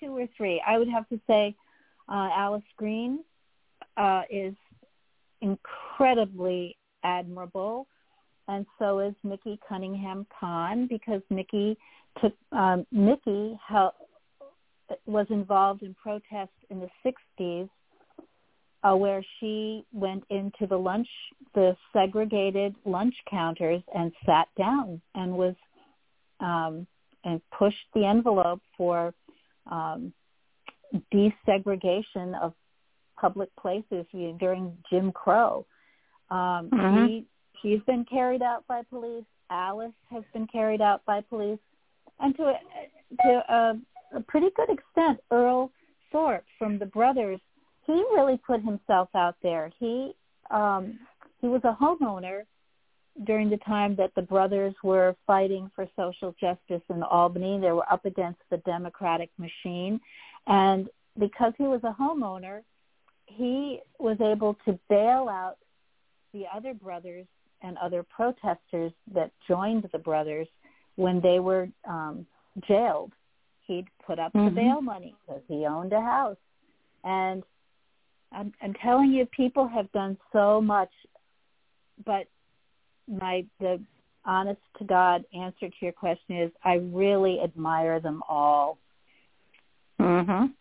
two 0.00 0.16
or 0.16 0.26
three. 0.36 0.60
I 0.66 0.78
would 0.78 0.88
have 0.88 1.08
to 1.10 1.20
say 1.26 1.54
uh, 2.08 2.30
Alice 2.34 2.62
Green 2.76 3.24
uh, 3.96 4.22
is 4.30 4.54
incredibly 5.40 6.76
admirable, 7.04 7.86
and 8.48 8.66
so 8.78 9.00
is 9.00 9.14
Mickey 9.22 9.58
Cunningham 9.68 10.26
Khan 10.38 10.86
because 10.88 11.22
Mickey 11.30 11.76
took 12.20 12.34
um, 12.52 12.86
Mickey 12.92 13.58
hel- 13.66 13.94
was 15.06 15.26
involved 15.30 15.82
in 15.82 15.94
protests 15.94 16.50
in 16.70 16.80
the 16.80 16.88
60s 17.40 17.68
uh, 18.84 18.96
where 18.96 19.24
she 19.38 19.84
went 19.92 20.24
into 20.30 20.66
the 20.68 20.76
lunch, 20.76 21.08
the 21.54 21.76
segregated 21.92 22.74
lunch 22.84 23.14
counters 23.30 23.82
and 23.94 24.12
sat 24.26 24.48
down 24.58 25.00
and 25.14 25.32
was, 25.32 25.54
um, 26.40 26.86
and 27.24 27.40
pushed 27.56 27.76
the 27.94 28.04
envelope 28.04 28.60
for 28.76 29.14
um, 29.70 30.12
desegregation 31.14 32.38
of 32.40 32.54
public 33.22 33.48
places 33.56 34.04
you 34.12 34.36
during 34.38 34.76
Jim 34.90 35.12
Crow. 35.12 35.64
Um, 36.30 36.68
Mhm. 36.70 37.06
She 37.06 37.26
she's 37.60 37.82
been 37.84 38.04
carried 38.04 38.42
out 38.42 38.66
by 38.66 38.82
police. 38.82 39.24
Alice 39.48 39.98
has 40.10 40.24
been 40.34 40.46
carried 40.46 40.82
out 40.82 41.00
by 41.04 41.20
police, 41.22 41.64
and 42.20 42.36
to 42.36 42.44
a, 42.48 42.58
to 43.24 43.32
a, 43.58 43.62
a 44.18 44.20
pretty 44.20 44.50
good 44.58 44.70
extent, 44.70 45.20
Earl 45.30 45.70
Thorpe 46.10 46.44
from 46.58 46.78
the 46.78 46.86
Brothers 46.86 47.40
he 47.86 47.92
really 47.92 48.38
put 48.46 48.62
himself 48.62 49.08
out 49.14 49.36
there. 49.42 49.70
He 49.78 50.12
um 50.50 50.98
he 51.40 51.48
was 51.48 51.62
a 51.64 51.76
homeowner 51.82 52.42
during 53.24 53.50
the 53.50 53.58
time 53.58 53.94
that 53.96 54.14
the 54.14 54.22
brothers 54.22 54.74
were 54.82 55.14
fighting 55.26 55.70
for 55.74 55.86
social 55.96 56.34
justice 56.40 56.82
in 56.88 57.02
Albany. 57.02 57.58
They 57.60 57.72
were 57.72 57.90
up 57.92 58.04
against 58.06 58.40
the 58.50 58.58
democratic 58.58 59.30
machine 59.38 60.00
and 60.46 60.88
because 61.18 61.52
he 61.58 61.64
was 61.64 61.82
a 61.84 61.94
homeowner, 62.00 62.62
he 63.36 63.80
was 63.98 64.20
able 64.20 64.54
to 64.64 64.78
bail 64.88 65.28
out 65.28 65.56
the 66.32 66.44
other 66.54 66.74
brothers 66.74 67.26
and 67.62 67.76
other 67.78 68.02
protesters 68.02 68.92
that 69.12 69.30
joined 69.46 69.88
the 69.92 69.98
brothers 69.98 70.48
when 70.96 71.20
they 71.20 71.38
were 71.38 71.68
um 71.88 72.26
jailed. 72.68 73.12
He'd 73.66 73.86
put 74.04 74.18
up 74.18 74.32
Mhm. 74.32 74.46
the 74.46 74.50
bail 74.50 74.80
money 74.82 75.14
because 75.20 75.42
he 75.48 75.66
owned 75.66 75.92
a 75.92 76.00
house. 76.00 76.36
And 77.04 77.42
I'm, 78.32 78.52
I'm 78.62 78.74
telling 78.74 79.12
you, 79.12 79.26
people 79.26 79.66
have 79.66 79.90
done 79.92 80.16
so 80.32 80.60
much, 80.60 80.90
but 82.04 82.26
my 83.08 83.44
the 83.60 83.80
honest 84.24 84.60
to 84.78 84.84
God 84.84 85.24
answer 85.34 85.68
to 85.68 85.76
your 85.80 85.92
question 85.92 86.36
is 86.36 86.52
I 86.64 86.74
really 86.74 87.40
admire 87.40 88.00
them 88.00 88.22
all. 88.28 88.78
Mhm. 90.00 90.54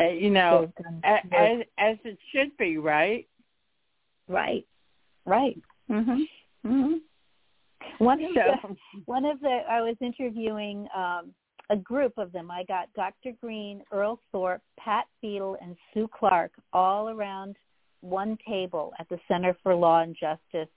Uh, 0.00 0.08
you 0.08 0.30
know, 0.30 0.72
They've 0.76 0.84
done 0.84 1.00
a- 1.04 1.12
work. 1.12 1.20
as 1.34 1.66
as 1.78 1.96
it 2.04 2.18
should 2.32 2.56
be, 2.56 2.78
right? 2.78 3.26
right, 4.28 4.64
right. 5.26 5.60
Mhm. 5.90 6.28
Mhm. 6.64 7.00
One 7.98 8.22
of 8.24 8.34
the 8.34 8.76
one 9.06 9.24
of 9.24 9.40
the 9.40 9.64
I 9.68 9.80
was 9.82 9.96
interviewing 10.00 10.88
um, 10.94 11.34
a 11.68 11.76
group 11.76 12.16
of 12.16 12.32
them. 12.32 12.50
I 12.50 12.64
got 12.64 12.92
Dr. 12.94 13.32
Green, 13.40 13.82
Earl 13.92 14.20
Thorpe, 14.32 14.62
Pat 14.78 15.06
Beadle, 15.20 15.56
and 15.60 15.76
Sue 15.92 16.08
Clark 16.08 16.52
all 16.72 17.08
around 17.10 17.56
one 18.00 18.38
table 18.48 18.92
at 18.98 19.08
the 19.08 19.18
Center 19.28 19.54
for 19.62 19.74
Law 19.74 20.00
and 20.00 20.16
Justice. 20.18 20.68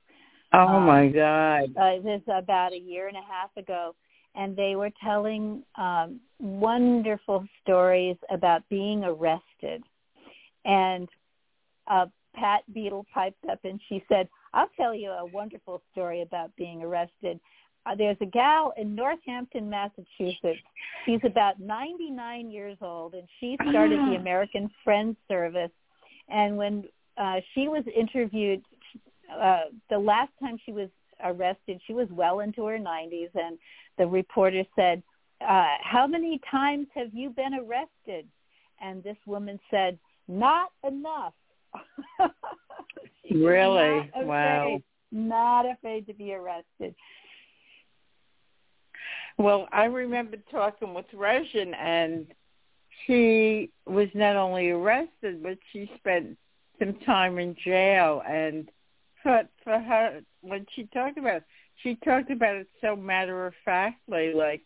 oh 0.54 0.60
um, 0.68 0.86
my 0.86 1.08
God. 1.08 1.76
Uh, 1.78 1.96
this 2.02 2.22
was 2.28 2.44
about 2.44 2.74
a 2.74 2.78
year 2.78 3.08
and 3.08 3.18
a 3.18 3.22
half 3.22 3.56
ago, 3.58 3.96
and 4.36 4.56
they 4.56 4.76
were 4.76 4.92
telling 5.04 5.64
um, 5.76 6.20
wonderful 6.40 7.46
stories 7.62 8.18
about 8.30 8.68
being 8.70 9.04
arrested. 9.04 9.84
And 10.66 11.08
uh, 11.88 12.08
Pat 12.36 12.64
Beadle 12.74 13.06
piped 13.14 13.46
up 13.50 13.60
and 13.64 13.80
she 13.90 14.04
said, 14.10 14.28
"I'll 14.54 14.70
tell 14.78 14.94
you 14.96 15.12
a 15.12 15.26
wonderful 15.26 15.82
story 15.92 16.22
about 16.22 16.56
being 16.56 16.82
arrested." 16.82 17.40
Uh, 17.86 17.96
there's 17.96 18.18
a 18.22 18.26
gal 18.26 18.74
in 18.78 18.96
Northampton, 18.96 19.70
Massachusetts. 19.70 20.62
She's 21.06 21.20
about 21.26 21.60
99 21.60 22.50
years 22.50 22.78
old, 22.82 23.14
and 23.14 23.28
she 23.40 23.58
started 23.70 24.00
the 24.00 24.16
American 24.20 24.70
Friends 24.84 25.18
Service. 25.28 25.72
And 26.30 26.56
when 26.56 26.86
uh, 27.18 27.42
she 27.54 27.68
was 27.68 27.84
interviewed, 27.94 28.62
uh, 29.38 29.64
the 29.90 29.98
last 29.98 30.32
time 30.40 30.58
she 30.66 30.72
was 30.72 30.90
arrested, 31.24 31.82
she 31.86 31.94
was 31.94 32.08
well 32.12 32.40
into 32.42 32.66
her 32.66 32.78
90s, 32.78 33.30
and 33.36 33.58
the 33.98 34.08
reporter 34.08 34.64
said, 34.76 35.02
uh, 35.42 35.76
"How 35.82 36.08
many 36.08 36.40
times 36.50 36.88
have 36.96 37.14
you 37.14 37.30
been 37.30 37.54
arrested?" 37.54 38.28
And 38.82 39.04
this 39.04 39.18
woman 39.26 39.60
said, 39.72 39.98
"Not 40.28 40.72
enough." 40.84 41.34
Really? 43.32 44.10
not 44.16 44.26
Wow. 44.26 44.64
afraid- 44.66 44.84
Not 45.12 45.66
afraid 45.66 46.06
to 46.08 46.14
be 46.14 46.34
arrested. 46.34 46.94
Well, 49.38 49.68
I 49.72 49.86
remember 49.86 50.38
talking 50.52 50.94
with 50.94 51.06
Regin, 51.14 51.74
and 51.74 52.28
she 53.06 53.72
was 53.86 54.08
not 54.14 54.36
only 54.36 54.70
arrested, 54.70 55.42
but 55.42 55.58
she 55.72 55.90
spent 55.98 56.38
some 56.80 56.94
time 57.06 57.40
in 57.40 57.56
jail. 57.56 58.22
And 58.28 58.70
for 59.24 59.44
for 59.64 59.80
her, 59.80 60.22
when 60.42 60.66
she 60.76 60.86
talked 60.94 61.18
about 61.18 61.38
it, 61.38 61.44
she 61.82 61.96
talked 62.06 62.30
about 62.30 62.56
it 62.56 62.68
so 62.82 62.96
matter 62.96 63.48
of 63.48 63.54
factly, 63.66 64.34
like, 64.34 64.62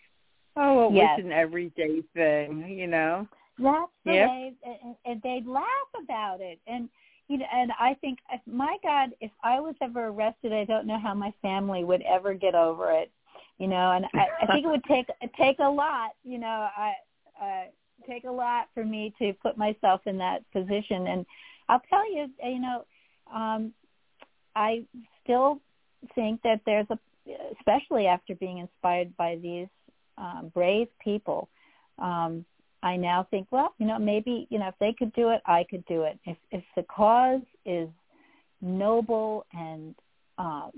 oh, 0.56 0.88
it 0.89 0.93
Yes. 0.93 1.17
was 1.17 1.26
an 1.26 1.32
everyday 1.32 2.02
thing, 2.13 2.67
you 2.70 2.88
know. 2.88 3.28
That's 3.60 3.91
the 4.06 4.13
Yep. 4.13 4.30
way, 4.30 4.54
and, 4.63 4.96
and 5.06 5.22
they'd 5.22 5.48
laugh 5.48 5.91
about 6.04 6.41
it. 6.41 6.60
And 6.67 6.89
you 7.28 7.38
know, 7.38 7.46
and 7.54 7.72
I 7.80 7.93
think, 7.96 8.20
my 8.46 8.78
God, 8.84 9.13
if 9.20 9.32
I 9.43 9.60
was 9.60 9.76
ever 9.82 10.08
arrested, 10.08 10.54
I 10.54 10.63
don't 10.63 10.88
know 10.88 11.00
how 11.00 11.13
my 11.13 11.34
family 11.41 11.84
would 11.84 12.02
ever 12.04 12.34
get 12.34 12.56
over 12.56 12.91
it. 12.91 13.12
You 13.58 13.67
know, 13.67 13.91
and 13.91 14.06
I, 14.13 14.28
I 14.43 14.46
think 14.54 14.65
it 14.65 14.70
would 14.70 14.84
take 14.86 15.08
take 15.38 15.60
a 15.60 15.70
lot. 15.70 16.12
You 16.24 16.39
know, 16.39 16.70
I 16.78 16.93
uh, 17.41 17.63
take 18.08 18.24
a 18.24 18.32
lot 18.32 18.70
for 18.74 18.86
me 18.86 19.13
to 19.20 19.34
put 19.34 19.58
myself 19.58 20.02
in 20.06 20.17
that 20.20 20.50
position. 20.52 21.08
And 21.08 21.26
I'll 21.70 21.82
tell 21.89 22.10
you, 22.13 22.30
you 22.43 22.60
know, 22.60 22.86
um, 23.34 23.74
I 24.58 24.84
still 25.24 25.62
think 26.15 26.41
that 26.41 26.62
there's 26.65 26.88
a, 26.89 26.98
especially 27.60 28.08
after 28.08 28.34
being 28.34 28.58
inspired 28.58 29.15
by 29.15 29.38
these 29.41 29.67
um, 30.17 30.52
brave 30.54 30.88
people. 31.04 31.48
Um, 32.00 32.43
I 32.82 32.96
now 32.96 33.28
think, 33.30 33.48
well, 33.52 33.74
you 33.78 33.86
know, 33.86 34.00
maybe, 34.00 34.48
you 34.50 34.58
know, 34.58 34.70
if 34.70 34.76
they 34.80 34.96
could 34.98 35.13
do 35.13 35.30
it, 35.30 35.41
I 35.46 35.63
could 35.70 35.86
do 35.86 36.04
it. 36.04 36.17
If 36.26 36.38
if 36.52 36.63
the 36.76 36.84
cause 36.84 37.41
is 37.65 37.89
noble 38.62 39.46
and 39.54 39.93
um 40.38 40.72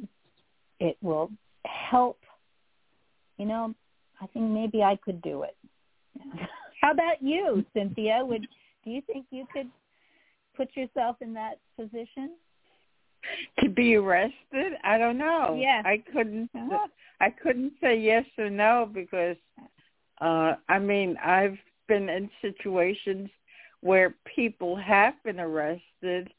it 0.80 0.98
will 1.02 1.30
help, 1.65 2.20
you 3.38 3.46
know, 3.46 3.74
I 4.22 4.28
think 4.28 4.50
maybe 4.50 4.82
I 4.82 4.98
could 5.04 5.22
do 5.22 5.44
it. 5.44 5.56
How 6.82 6.92
about 6.92 7.22
you, 7.22 7.65
Cynthia? 7.74 8.22
Would 8.24 8.48
do 8.84 8.92
you 8.92 9.02
think 9.08 9.26
you 9.30 9.46
could 9.54 9.70
put 10.56 10.76
yourself 10.76 11.18
in 11.22 11.34
that 11.34 11.60
position? 11.78 12.32
To 13.62 13.69
be 13.69 13.95
arrested, 13.95 14.73
I 14.84 14.97
don't 14.97 15.17
know. 15.17 15.58
Yeah. 15.60 15.82
I 15.86 16.03
couldn't. 16.12 16.49
Uh-huh. 16.55 16.88
I 17.21 17.29
couldn't 17.29 17.73
say 17.82 17.99
yes 17.99 18.25
or 18.38 18.49
no 18.49 18.89
because, 18.91 19.36
uh, 20.21 20.53
I 20.69 20.79
mean, 20.79 21.17
I've 21.23 21.58
been 21.88 22.08
in 22.08 22.29
situations 22.41 23.29
where 23.82 24.15
people 24.36 24.75
have 24.77 25.13
been 25.23 25.39
arrested, 25.39 26.32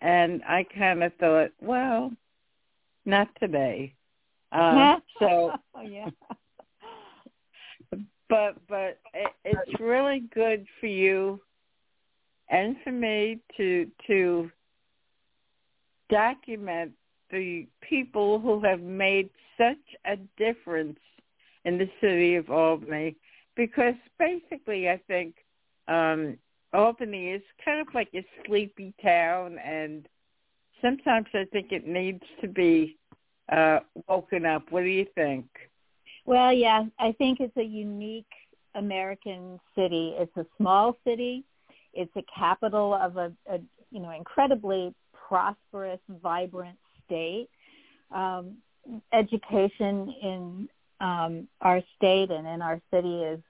and 0.00 0.42
I 0.44 0.66
kind 0.76 1.04
of 1.04 1.12
thought, 1.14 1.50
well, 1.60 2.12
not 3.04 3.28
today. 3.38 3.94
Uh, 4.52 4.96
so 5.18 5.52
oh, 5.74 5.80
yeah. 5.82 6.10
but 8.28 8.56
but 8.68 8.98
it, 9.14 9.32
it's 9.44 9.80
really 9.80 10.24
good 10.34 10.66
for 10.80 10.86
you 10.86 11.40
and 12.50 12.76
for 12.82 12.92
me 12.92 13.38
to 13.56 13.86
to 14.06 14.50
document 16.08 16.92
the 17.30 17.66
people 17.88 18.38
who 18.38 18.60
have 18.62 18.80
made 18.80 19.28
such 19.58 19.76
a 20.04 20.16
difference 20.36 20.98
in 21.64 21.78
the 21.78 21.88
city 22.00 22.36
of 22.36 22.50
Albany 22.50 23.16
because 23.56 23.94
basically 24.18 24.88
I 24.88 25.00
think 25.08 25.34
um 25.88 26.38
Albany 26.72 27.30
is 27.30 27.42
kind 27.64 27.80
of 27.80 27.88
like 27.94 28.08
a 28.14 28.24
sleepy 28.46 28.94
town 29.02 29.58
and 29.58 30.06
sometimes 30.82 31.26
I 31.34 31.44
think 31.52 31.72
it 31.72 31.86
needs 31.86 32.22
to 32.40 32.48
be 32.48 32.96
uh 33.50 33.80
woken 34.08 34.46
up. 34.46 34.64
What 34.70 34.82
do 34.82 34.88
you 34.88 35.06
think? 35.14 35.46
Well, 36.24 36.52
yeah, 36.52 36.84
I 36.98 37.12
think 37.12 37.38
it's 37.40 37.56
a 37.56 37.62
unique 37.62 38.26
American 38.74 39.58
city. 39.76 40.14
It's 40.18 40.36
a 40.36 40.46
small 40.56 40.96
city. 41.04 41.44
It's 41.94 42.14
a 42.16 42.22
capital 42.36 42.92
of 42.94 43.16
a, 43.16 43.32
a 43.48 43.58
you 43.90 44.00
know 44.00 44.10
incredibly 44.10 44.94
prosperous, 45.26 46.00
vibrant 46.22 46.78
state. 47.04 47.48
Um, 48.14 48.56
education 49.12 50.14
in 50.22 50.68
um, 51.00 51.48
our 51.60 51.82
state 51.96 52.30
and 52.30 52.46
in 52.46 52.62
our 52.62 52.80
city 52.92 53.22
is 53.22 53.40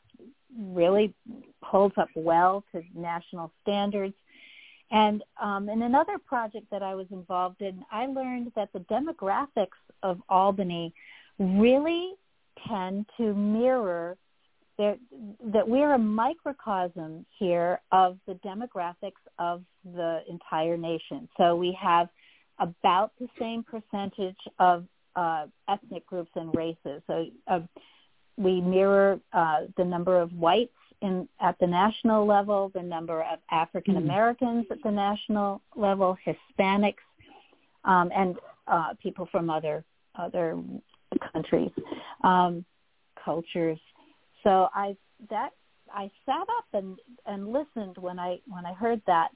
really 0.59 1.15
holds 1.63 1.95
up 1.99 2.09
well 2.15 2.65
to 2.73 2.83
national 2.95 3.53
standards. 3.63 4.15
And 4.91 5.23
um, 5.43 5.69
in 5.69 5.83
another 5.83 6.19
project 6.19 6.67
that 6.71 6.83
I 6.83 6.95
was 6.95 7.07
involved 7.11 7.61
in, 7.61 7.85
I 7.91 8.07
learned 8.07 8.53
that 8.57 8.73
the 8.73 8.81
demographics 8.81 9.81
of 10.03 10.21
Albany 10.29 10.95
really 11.39 12.13
tend 12.67 13.07
to 13.17 13.35
mirror 13.35 14.17
there, 14.79 14.97
that 15.53 15.67
we're 15.67 15.95
a 15.95 15.99
microcosm 15.99 17.25
here 17.39 17.81
of 17.93 18.19
the 18.27 18.35
demographics 18.45 19.13
of 19.39 19.63
the 19.85 20.21
entire 20.29 20.77
nation. 20.77 21.29
So 21.37 21.57
we 21.57 21.77
have 21.81 22.09
about 22.59 23.13
the 23.21 23.29
same 23.39 23.63
percentage 23.63 24.37
of 24.59 24.85
uh, 25.15 25.47
ethnic 25.69 26.07
groups 26.07 26.31
and 26.35 26.55
races. 26.55 27.03
So 27.07 27.27
uh, 27.49 27.61
we 28.37 28.61
mirror 28.61 29.19
uh, 29.33 29.63
the 29.77 29.85
number 29.85 30.21
of 30.21 30.33
whites 30.33 30.73
in 31.03 31.29
at 31.41 31.59
the 31.59 31.67
national 31.67 32.27
level, 32.27 32.71
the 32.75 32.83
number 32.83 33.23
of 33.23 33.39
African 33.51 33.97
Americans 33.97 34.67
at 34.71 34.83
the 34.83 34.91
national 34.91 35.61
level, 35.75 36.17
Hispanics, 36.27 36.95
um, 37.85 38.11
and 38.15 38.37
uh, 38.67 38.95
people 39.03 39.29
from 39.31 39.51
other 39.51 39.85
other 40.17 40.59
countries, 41.33 41.71
um, 42.25 42.65
cultures. 43.23 43.79
So 44.47 44.69
I 44.73 44.97
that 45.29 45.51
I 45.93 46.09
sat 46.25 46.43
up 46.43 46.67
and 46.73 46.97
and 47.27 47.53
listened 47.53 47.97
when 47.99 48.21
I 48.21 48.39
when 48.47 48.65
I 48.65 48.75
heard 48.75 49.03
that 49.09 49.31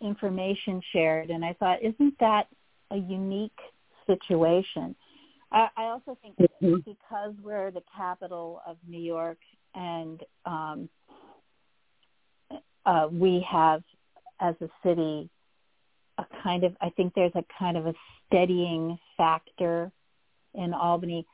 information 0.00 0.82
shared, 0.92 1.30
and 1.30 1.44
I 1.44 1.52
thought, 1.52 1.78
isn't 1.84 2.18
that 2.18 2.48
a 2.90 2.96
unique 2.96 3.58
situation? 4.08 4.96
I, 5.52 5.68
I 5.76 5.82
also 5.84 6.18
think 6.20 6.34
mm-hmm. 6.36 6.78
because 6.84 7.34
we're 7.44 7.70
the 7.70 7.82
capital 7.96 8.60
of 8.66 8.76
New 8.88 9.00
York, 9.00 9.38
and 9.76 10.20
um, 10.44 10.88
uh, 12.84 13.06
we 13.12 13.46
have 13.48 13.84
as 14.40 14.56
a 14.60 14.68
city 14.84 15.30
a 16.18 16.24
kind 16.42 16.64
of 16.64 16.76
I 16.80 16.90
think 16.90 17.14
there's 17.14 17.36
a 17.36 17.44
kind 17.56 17.76
of 17.76 17.86
a 17.86 17.94
steadying 18.26 18.98
factor 19.16 19.92
in 20.54 20.74
Albany 20.74 21.24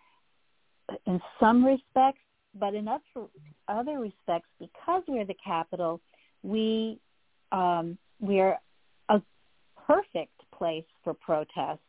in 1.07 1.19
some 1.39 1.65
respects 1.65 2.21
but 2.59 2.75
in 2.75 2.89
other, 3.69 3.99
respects, 3.99 4.49
because 4.59 5.03
we're 5.07 5.25
the 5.25 5.37
capital, 5.45 6.01
we 6.43 6.99
um, 7.53 7.99
we're 8.21 8.59
a 9.09 9.21
perfect 9.87 10.33
place 10.57 10.85
for 11.03 11.15
protest 11.15 11.81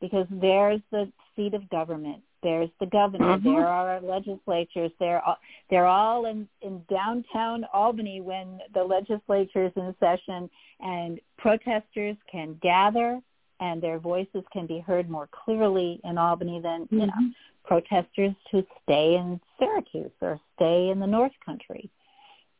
because 0.00 0.26
there's 0.30 0.80
the 0.90 1.10
seat 1.36 1.54
of 1.54 1.68
government. 1.70 2.22
There's 2.42 2.70
the 2.80 2.86
governor. 2.86 3.36
Mm-hmm. 3.36 3.48
There 3.48 3.66
are 3.66 3.90
our 3.90 4.00
legislatures. 4.00 4.90
They're 4.98 5.20
all, 5.20 5.36
they're 5.68 5.86
all 5.86 6.26
in, 6.26 6.48
in 6.62 6.82
downtown 6.90 7.66
Albany 7.72 8.20
when 8.20 8.60
the 8.72 8.82
legislature 8.82 9.66
is 9.66 9.72
in 9.76 9.94
session, 10.00 10.48
and 10.80 11.20
protesters 11.36 12.16
can 12.30 12.58
gather 12.62 13.20
and 13.60 13.82
their 13.82 13.98
voices 13.98 14.42
can 14.52 14.66
be 14.66 14.80
heard 14.80 15.08
more 15.08 15.28
clearly 15.44 16.00
in 16.04 16.18
Albany 16.18 16.60
than 16.60 16.88
you 16.90 16.98
mm-hmm. 16.98 17.06
know 17.06 17.30
protesters 17.64 18.34
who 18.50 18.64
stay 18.82 19.16
in 19.16 19.40
Syracuse 19.58 20.10
or 20.20 20.40
stay 20.56 20.88
in 20.90 20.98
the 20.98 21.06
North 21.06 21.32
Country. 21.44 21.90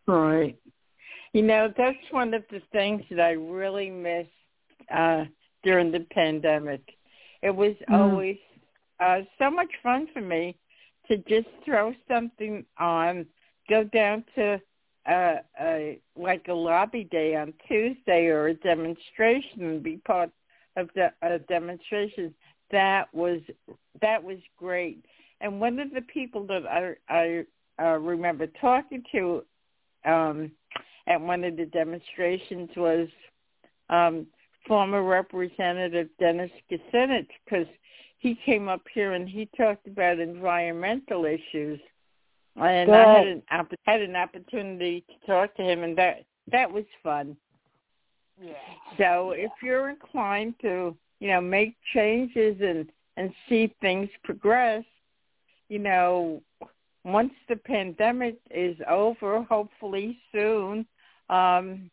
Right. 0.06 0.56
You 1.32 1.42
know, 1.42 1.72
that's 1.76 1.96
one 2.10 2.34
of 2.34 2.44
the 2.50 2.60
things 2.72 3.02
that 3.10 3.20
I 3.20 3.32
really 3.32 3.90
missed 3.90 4.28
uh, 4.94 5.24
during 5.62 5.90
the 5.90 6.06
pandemic. 6.12 6.82
It 7.42 7.54
was 7.54 7.74
mm. 7.88 7.94
always 7.94 8.36
uh, 8.98 9.20
so 9.38 9.50
much 9.50 9.70
fun 9.82 10.08
for 10.12 10.20
me 10.20 10.56
to 11.08 11.16
just 11.18 11.48
throw 11.64 11.92
something 12.08 12.64
on, 12.78 13.26
go 13.68 13.84
down 13.84 14.24
to 14.36 14.60
uh, 15.08 15.36
a, 15.60 15.98
like 16.16 16.46
a 16.48 16.52
lobby 16.52 17.04
day 17.04 17.36
on 17.36 17.54
Tuesday 17.66 18.26
or 18.26 18.48
a 18.48 18.54
demonstration 18.54 19.62
and 19.62 19.82
be 19.82 19.96
part 19.98 20.30
of 20.76 20.88
the 20.94 21.12
uh, 21.22 21.38
demonstrations 21.48 22.32
that 22.70 23.12
was 23.12 23.40
that 24.00 24.22
was 24.22 24.38
great. 24.56 25.04
And 25.40 25.60
one 25.60 25.78
of 25.78 25.90
the 25.92 26.02
people 26.02 26.46
that 26.46 26.66
I 26.66 26.94
I 27.08 27.44
uh, 27.82 27.98
remember 27.98 28.46
talking 28.60 29.02
to 29.12 29.42
um, 30.04 30.50
at 31.06 31.20
one 31.20 31.44
of 31.44 31.56
the 31.56 31.66
demonstrations 31.66 32.70
was 32.76 33.08
um, 33.88 34.26
former 34.66 35.02
Representative 35.02 36.08
Dennis 36.18 36.50
Kucinich 36.70 37.28
because 37.44 37.66
he 38.18 38.38
came 38.44 38.68
up 38.68 38.82
here 38.92 39.12
and 39.12 39.28
he 39.28 39.48
talked 39.56 39.86
about 39.86 40.20
environmental 40.20 41.24
issues. 41.24 41.80
And 42.56 42.88
Good. 42.88 42.94
I 42.94 43.18
had 43.18 43.26
an 43.26 43.42
had 43.84 44.02
an 44.02 44.16
opportunity 44.16 45.04
to 45.08 45.26
talk 45.26 45.54
to 45.56 45.62
him, 45.62 45.82
and 45.82 45.96
that 45.96 46.24
that 46.50 46.70
was 46.70 46.84
fun. 47.02 47.36
Yeah. 48.42 48.52
So 48.98 49.32
if 49.32 49.50
you're 49.62 49.90
inclined 49.90 50.54
to 50.62 50.96
you 51.20 51.28
know, 51.28 51.40
make 51.40 51.76
changes 51.94 52.56
and 52.60 52.90
and 53.16 53.32
see 53.48 53.74
things 53.80 54.08
progress, 54.24 54.84
you 55.68 55.78
know, 55.78 56.42
once 57.04 57.32
the 57.48 57.56
pandemic 57.56 58.38
is 58.50 58.76
over, 58.88 59.42
hopefully 59.42 60.18
soon, 60.32 60.86
um, 61.28 61.90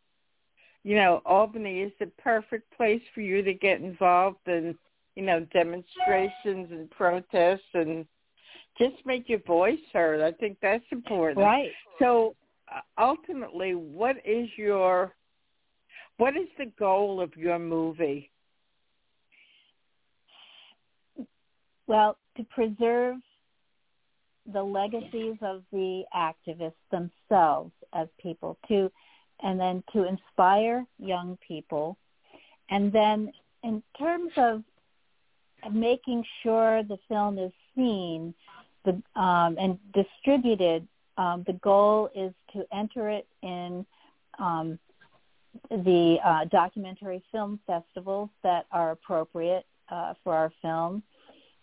you 0.83 0.95
know, 0.95 1.21
Albany 1.25 1.81
is 1.81 1.91
the 1.99 2.05
perfect 2.17 2.71
place 2.77 3.01
for 3.13 3.21
you 3.21 3.41
to 3.41 3.53
get 3.53 3.81
involved 3.81 4.47
in, 4.47 4.77
you 5.15 5.23
know, 5.23 5.45
demonstrations 5.51 6.71
and 6.71 6.89
protests 6.91 7.73
and 7.73 8.05
just 8.77 8.95
make 9.05 9.27
your 9.27 9.39
voice 9.39 9.79
heard. 9.91 10.21
I 10.21 10.31
think 10.31 10.57
that's 10.62 10.86
important. 10.91 11.45
Right. 11.45 11.71
So 11.99 12.36
uh, 12.73 12.79
ultimately, 12.97 13.75
what 13.75 14.15
is 14.23 14.47
your 14.55 15.13
what 16.17 16.36
is 16.36 16.47
the 16.58 16.71
goal 16.80 17.21
of 17.21 17.36
your 17.36 17.60
movie? 17.60 18.30
Well, 21.88 22.17
to 22.36 22.43
preserve 22.43 23.17
the 24.51 24.63
legacies 24.63 25.36
of 25.41 25.63
the 25.71 26.03
activists 26.15 26.73
themselves 26.91 27.71
as 27.93 28.08
people, 28.21 28.58
to 28.67 28.91
and 29.43 29.60
then 29.60 29.84
to 29.93 30.08
inspire 30.08 30.86
young 30.97 31.38
people, 31.47 31.97
and 32.69 32.91
then 32.91 33.32
in 33.63 33.84
terms 33.97 34.32
of 34.38 34.63
making 35.71 36.23
sure 36.41 36.84
the 36.84 36.97
film 37.08 37.38
is 37.38 37.51
seen 37.75 38.34
the, 38.86 38.91
um, 39.19 39.58
and 39.60 39.77
distributed, 39.93 40.88
um, 41.17 41.43
the 41.45 41.53
goal 41.53 42.10
is 42.15 42.34
to 42.53 42.65
enter 42.73 43.10
it 43.10 43.27
in 43.43 43.86
um, 44.39 44.80
the 45.69 46.17
uh, 46.23 46.45
documentary 46.45 47.23
film 47.31 47.60
festivals 47.67 48.29
that 48.43 48.65
are 48.71 48.91
appropriate 48.91 49.65
uh, 49.89 50.13
for 50.23 50.33
our 50.33 50.51
film 50.62 51.03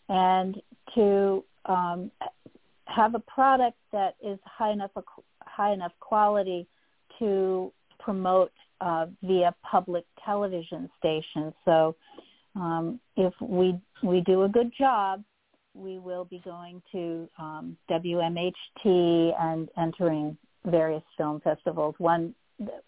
and 0.08 0.60
to 0.94 1.44
um, 1.66 2.10
have 2.86 3.14
a 3.14 3.20
product 3.20 3.76
that 3.92 4.16
is 4.22 4.38
high 4.44 4.72
enough 4.72 4.90
high 5.42 5.72
enough 5.72 5.92
quality 6.00 6.66
to 7.18 7.72
promote 7.98 8.52
uh, 8.80 9.06
via 9.22 9.54
public 9.62 10.04
television 10.24 10.90
stations. 10.98 11.52
So 11.64 11.96
um, 12.56 13.00
if 13.16 13.32
we 13.40 13.78
we 14.02 14.20
do 14.20 14.42
a 14.42 14.48
good 14.48 14.72
job, 14.78 15.24
we 15.74 15.98
will 15.98 16.24
be 16.24 16.40
going 16.44 16.82
to 16.92 17.28
um, 17.38 17.76
WMHT 17.90 18.54
and 18.84 19.68
entering 19.78 20.36
various 20.66 21.02
film 21.16 21.40
festivals. 21.40 21.94
One 21.98 22.34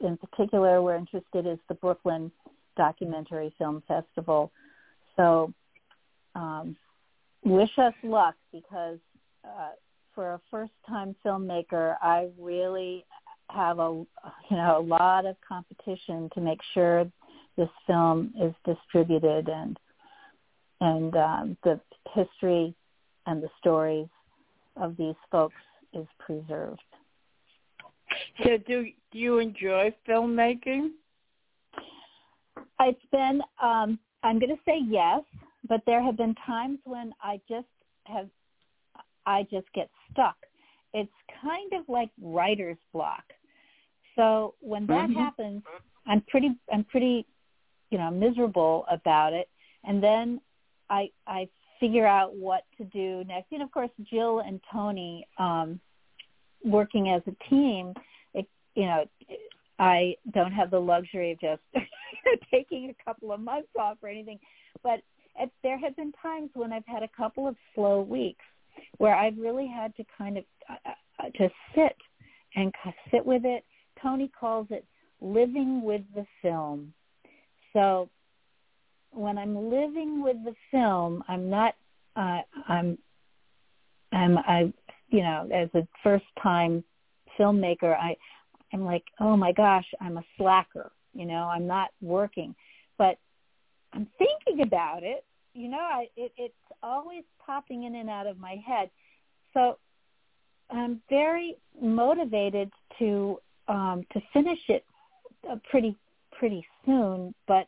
in 0.01 0.17
particular 0.17 0.83
we're 0.83 0.97
interested 0.97 1.47
is 1.47 1.59
the 1.69 1.75
Brooklyn 1.75 2.31
Documentary 2.77 3.55
Film 3.59 3.83
Festival. 3.89 4.53
So 5.17 5.53
um, 6.35 6.77
wish 7.45 7.71
us 7.79 7.95
luck 8.03 8.35
because 8.53 8.99
uh, 9.45 9.71
for 10.15 10.35
a 10.35 10.41
first-time 10.51 11.15
filmmaker, 11.25 11.97
I 12.03 12.29
really 12.39 13.05
have 13.51 13.79
a 13.79 14.05
you 14.51 14.57
know 14.57 14.79
a 14.79 14.83
lot 14.83 15.25
of 15.25 15.37
competition 15.47 16.29
to 16.35 16.41
make 16.41 16.59
sure 16.75 17.11
this 17.57 17.69
film 17.87 18.35
is 18.41 18.53
distributed 18.65 19.49
and 19.49 19.79
and 20.81 21.17
um, 21.17 21.57
the 21.65 21.81
history 22.15 22.75
and 23.27 23.43
the 23.43 23.49
stories 23.59 24.09
of 24.77 24.97
these 24.97 25.15
folks 25.31 25.55
is 25.95 26.07
preserved. 26.19 26.83
So 28.43 28.57
do 28.67 28.87
do 29.13 29.19
you 29.19 29.39
enjoy 29.39 29.95
filmmaking? 30.09 30.91
It's 32.81 33.01
been 33.11 33.41
um 33.63 33.99
I'm 34.23 34.39
going 34.39 34.51
to 34.51 34.63
say 34.65 34.81
yes, 34.89 35.23
but 35.69 35.83
there 35.87 36.03
have 36.03 36.17
been 36.17 36.35
times 36.47 36.79
when 36.85 37.13
I 37.23 37.41
just 37.49 37.67
have 38.05 38.29
I 39.25 39.43
just 39.51 39.67
get 39.75 39.89
stuck. 40.11 40.37
It's 40.95 41.13
kind 41.43 41.73
of 41.73 41.89
like 41.89 42.11
writer's 42.21 42.79
block. 42.93 43.25
So 44.17 44.55
when 44.61 44.87
that 44.87 45.11
mm-hmm. 45.11 45.19
happens, 45.19 45.63
I'm 46.07 46.23
pretty 46.23 46.51
I'm 46.73 46.85
pretty 46.85 47.27
you 47.91 47.99
know 47.99 48.11
miserable 48.11 48.85
about 48.91 49.33
it 49.33 49.49
and 49.85 50.03
then 50.03 50.41
I 50.91 51.11
I 51.27 51.49
figure 51.81 52.07
out 52.07 52.35
what 52.35 52.65
to 52.79 52.85
do 52.85 53.25
next. 53.25 53.53
And 53.53 53.63
of 53.63 53.71
course, 53.71 53.91
Jill 54.11 54.41
and 54.41 54.61
Tony 54.73 55.27
um, 55.39 55.81
working 56.65 57.11
as 57.11 57.23
a 57.27 57.51
team. 57.51 57.95
You 58.77 58.85
know, 58.85 59.05
I 59.79 60.15
don't 60.33 60.53
have 60.53 60.71
the 60.71 60.79
luxury 60.79 61.33
of 61.33 61.41
just 61.41 61.63
taking 62.51 62.91
a 62.91 63.05
couple 63.05 63.33
of 63.33 63.41
months 63.41 63.69
off 63.79 63.99
or 64.03 64.09
anything, 64.09 64.39
but 64.83 65.01
it, 65.39 65.51
there 65.63 65.79
have 65.79 65.97
been 65.97 66.13
times 66.23 66.51
when 66.55 66.73
I've 66.73 66.87
had 66.87 67.03
a 67.03 67.09
couple 67.17 67.49
of 67.49 67.57
slow 67.75 68.01
weeks 68.01 68.45
where 68.99 69.15
I've 69.15 69.37
really 69.39 69.67
had 69.67 69.95
to 69.97 70.05
kind 70.17 70.39
of 70.39 70.45
uh, 70.69 70.91
uh, 71.19 71.31
to 71.37 71.49
sit 71.75 71.97
and 72.55 72.73
sit 73.11 73.25
with 73.25 73.45
it. 73.45 73.65
Tony 74.03 74.31
calls 74.39 74.67
it 74.71 74.85
living 75.21 75.83
with 75.83 76.03
the 76.15 76.27
film. 76.43 76.93
So 77.73 78.09
when 79.13 79.39
I'm 79.39 79.71
living 79.71 80.23
with 80.23 80.37
the 80.45 80.55
film, 80.71 81.23
I'm 81.29 81.49
not. 81.49 81.75
Uh, 82.17 82.41
I'm. 82.69 82.99
I'm. 84.13 84.39
I. 84.39 84.73
You 85.09 85.23
know, 85.23 85.49
as 85.55 85.69
a 85.75 85.87
first 86.03 86.25
time 86.43 86.85
filmmaker, 87.39 87.95
I. 87.97 88.17
I'm 88.73 88.85
like, 88.85 89.05
oh 89.21 89.37
my 89.37 89.53
gosh, 89.53 89.87
I'm 90.01 90.19
a 90.19 90.25
slacker. 90.37 90.91
You 91.15 91.27
know, 91.27 91.45
I'm 91.45 91.67
not 91.67 91.91
working, 92.03 92.55
but 92.99 93.19
I'm 93.93 94.07
thinking 94.19 94.63
about 94.63 95.03
it. 95.03 95.25
You 95.55 95.69
know, 95.69 95.79
I, 95.79 96.09
it, 96.17 96.33
it's 96.37 96.55
always 96.83 97.25
popping 97.45 97.85
in 97.85 97.95
and 97.95 98.11
out 98.11 98.27
of 98.27 98.39
my 98.39 98.57
head. 98.67 98.91
So 99.55 99.79
I'm 100.71 101.01
very 101.09 101.57
motivated 101.81 102.71
to 102.99 103.39
um, 103.69 104.05
to 104.13 104.21
finish 104.33 104.59
it 104.69 104.85
uh, 105.51 105.57
pretty 105.71 105.97
pretty 106.33 106.67
soon, 106.85 107.35
but 107.49 107.67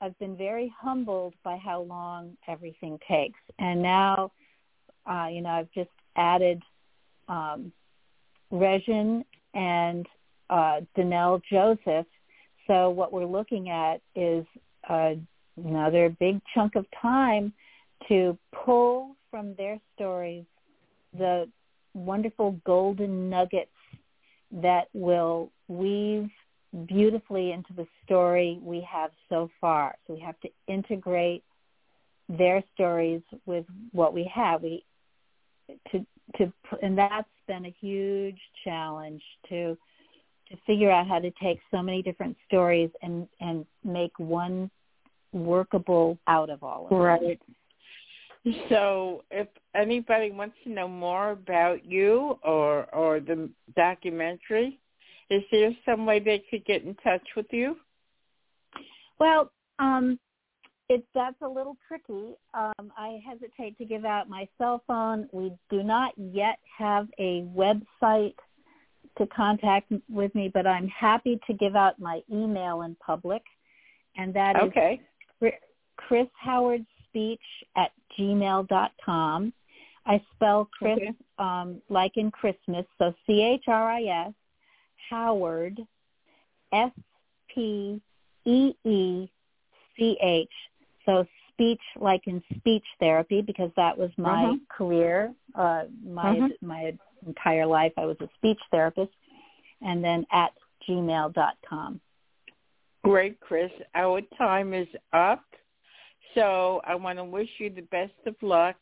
I've 0.00 0.18
been 0.18 0.36
very 0.36 0.72
humbled 0.78 1.34
by 1.42 1.56
how 1.56 1.82
long 1.82 2.36
everything 2.48 2.98
takes. 3.08 3.38
And 3.58 3.80
now, 3.80 4.32
uh, 5.10 5.28
you 5.30 5.40
know, 5.40 5.50
I've 5.50 5.72
just 5.72 5.90
added 6.16 6.62
um, 7.28 7.72
Regin 8.50 9.24
and 9.56 10.06
uh, 10.50 10.80
Danelle 10.96 11.40
Joseph. 11.50 12.06
So 12.66 12.90
what 12.90 13.12
we're 13.12 13.24
looking 13.24 13.70
at 13.70 14.00
is 14.14 14.44
uh, 14.88 15.14
another 15.56 16.14
big 16.20 16.40
chunk 16.54 16.76
of 16.76 16.86
time 17.00 17.52
to 18.08 18.38
pull 18.64 19.16
from 19.30 19.54
their 19.56 19.80
stories 19.94 20.44
the 21.16 21.48
wonderful 21.94 22.60
golden 22.66 23.30
nuggets 23.30 23.70
that 24.52 24.88
will 24.92 25.50
weave 25.68 26.28
beautifully 26.86 27.52
into 27.52 27.72
the 27.74 27.86
story 28.04 28.58
we 28.62 28.86
have 28.88 29.10
so 29.30 29.50
far. 29.60 29.96
So 30.06 30.14
we 30.14 30.20
have 30.20 30.38
to 30.40 30.48
integrate 30.68 31.42
their 32.28 32.62
stories 32.74 33.22
with 33.46 33.64
what 33.92 34.12
we 34.12 34.30
have. 34.34 34.62
We 34.62 34.84
to 35.92 36.06
to 36.38 36.52
and 36.82 36.96
that's 36.98 37.28
been 37.46 37.66
a 37.66 37.74
huge 37.80 38.38
challenge 38.64 39.22
to 39.48 39.76
to 40.48 40.56
figure 40.66 40.90
out 40.90 41.08
how 41.08 41.18
to 41.18 41.30
take 41.42 41.58
so 41.70 41.82
many 41.82 42.02
different 42.02 42.36
stories 42.46 42.90
and 43.02 43.28
and 43.40 43.66
make 43.84 44.16
one 44.18 44.70
workable 45.32 46.18
out 46.26 46.50
of 46.50 46.62
all 46.62 46.86
of 46.86 46.92
it. 46.92 46.94
Right. 46.94 47.40
So, 48.68 49.24
if 49.32 49.48
anybody 49.74 50.30
wants 50.30 50.54
to 50.62 50.70
know 50.70 50.86
more 50.86 51.32
about 51.32 51.84
you 51.84 52.38
or 52.44 52.84
or 52.94 53.18
the 53.18 53.50
documentary, 53.74 54.78
is 55.30 55.42
there 55.50 55.72
some 55.84 56.06
way 56.06 56.20
they 56.20 56.44
could 56.48 56.64
get 56.64 56.84
in 56.84 56.94
touch 56.96 57.26
with 57.36 57.46
you? 57.50 57.76
Well, 59.18 59.50
um, 59.78 60.18
it 60.88 61.04
that's 61.14 61.40
a 61.42 61.48
little 61.48 61.76
tricky. 61.88 62.34
Um, 62.54 62.92
I 62.96 63.20
hesitate 63.26 63.76
to 63.78 63.84
give 63.84 64.04
out 64.04 64.28
my 64.28 64.48
cell 64.58 64.82
phone. 64.86 65.28
We 65.32 65.52
do 65.70 65.82
not 65.82 66.12
yet 66.16 66.58
have 66.78 67.08
a 67.18 67.42
website 67.54 68.34
to 69.18 69.26
contact 69.28 69.92
with 70.10 70.34
me, 70.34 70.50
but 70.52 70.66
I'm 70.66 70.88
happy 70.88 71.40
to 71.46 71.54
give 71.54 71.74
out 71.74 71.98
my 71.98 72.20
email 72.30 72.82
in 72.82 72.96
public, 72.96 73.42
and 74.16 74.34
that 74.34 74.56
okay. 74.62 75.00
is 75.40 75.52
Chris 75.96 76.28
Howard 76.38 76.84
Speech 77.08 77.40
at 77.76 77.92
gmail 78.18 78.68
dot 78.68 78.92
com. 79.04 79.52
I 80.04 80.22
spell 80.34 80.68
Chris 80.78 80.98
okay. 80.98 81.12
um, 81.38 81.82
like 81.88 82.16
in 82.16 82.30
Christmas, 82.30 82.84
so 82.98 83.12
C 83.26 83.42
H 83.42 83.64
R 83.66 83.90
I 83.90 84.02
S 84.02 84.34
Howard, 85.10 85.80
S 86.72 86.92
P 87.52 88.00
E 88.44 88.72
E 88.84 89.30
C 89.96 90.18
H. 90.22 90.48
So 91.06 91.24
speech 91.52 91.80
like 91.98 92.26
in 92.26 92.42
speech 92.56 92.84
therapy 93.00 93.40
because 93.40 93.70
that 93.76 93.96
was 93.96 94.10
my 94.18 94.44
uh-huh. 94.44 94.56
career. 94.68 95.32
Uh, 95.54 95.84
my 96.04 96.36
uh-huh. 96.36 96.48
my 96.60 96.94
entire 97.26 97.64
life 97.64 97.92
I 97.96 98.04
was 98.04 98.18
a 98.20 98.28
speech 98.36 98.60
therapist, 98.70 99.12
and 99.80 100.04
then 100.04 100.26
at 100.32 100.50
gmail 100.86 101.32
dot 101.32 101.54
com. 101.66 102.00
Great, 103.04 103.40
Chris. 103.40 103.70
Our 103.94 104.20
time 104.36 104.74
is 104.74 104.88
up. 105.12 105.44
So 106.34 106.82
I 106.84 106.94
want 106.96 107.18
to 107.18 107.24
wish 107.24 107.48
you 107.58 107.70
the 107.70 107.82
best 107.82 108.12
of 108.26 108.34
luck. 108.42 108.76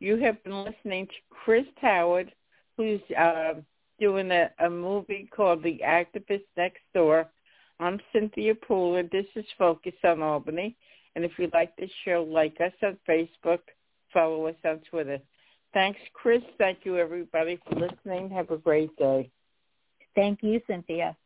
You 0.00 0.16
have 0.18 0.42
been 0.44 0.64
listening 0.64 1.06
to 1.06 1.12
Chris 1.30 1.64
Howard, 1.80 2.30
who's 2.76 3.00
uh, 3.18 3.54
doing 3.98 4.30
a, 4.32 4.50
a 4.58 4.68
movie 4.68 5.30
called 5.34 5.62
The 5.62 5.80
Activist 5.86 6.44
Next 6.56 6.82
Door. 6.92 7.30
I'm 7.80 8.00
Cynthia 8.12 8.54
Pooler. 8.54 9.10
This 9.10 9.24
is 9.34 9.46
Focus 9.56 9.94
on 10.04 10.20
Albany. 10.20 10.76
And 11.14 11.24
if 11.24 11.32
you 11.38 11.48
like 11.52 11.76
this 11.76 11.90
show, 12.04 12.26
like 12.28 12.56
us 12.60 12.72
on 12.82 12.98
Facebook, 13.08 13.60
follow 14.12 14.46
us 14.46 14.56
on 14.64 14.80
Twitter. 14.90 15.18
Thanks, 15.72 16.00
Chris. 16.12 16.42
Thank 16.58 16.78
you, 16.84 16.98
everybody, 16.98 17.58
for 17.68 17.76
listening. 17.78 18.30
Have 18.30 18.50
a 18.50 18.56
great 18.56 18.96
day. 18.96 19.30
Thank 20.14 20.42
you, 20.42 20.60
Cynthia. 20.66 21.16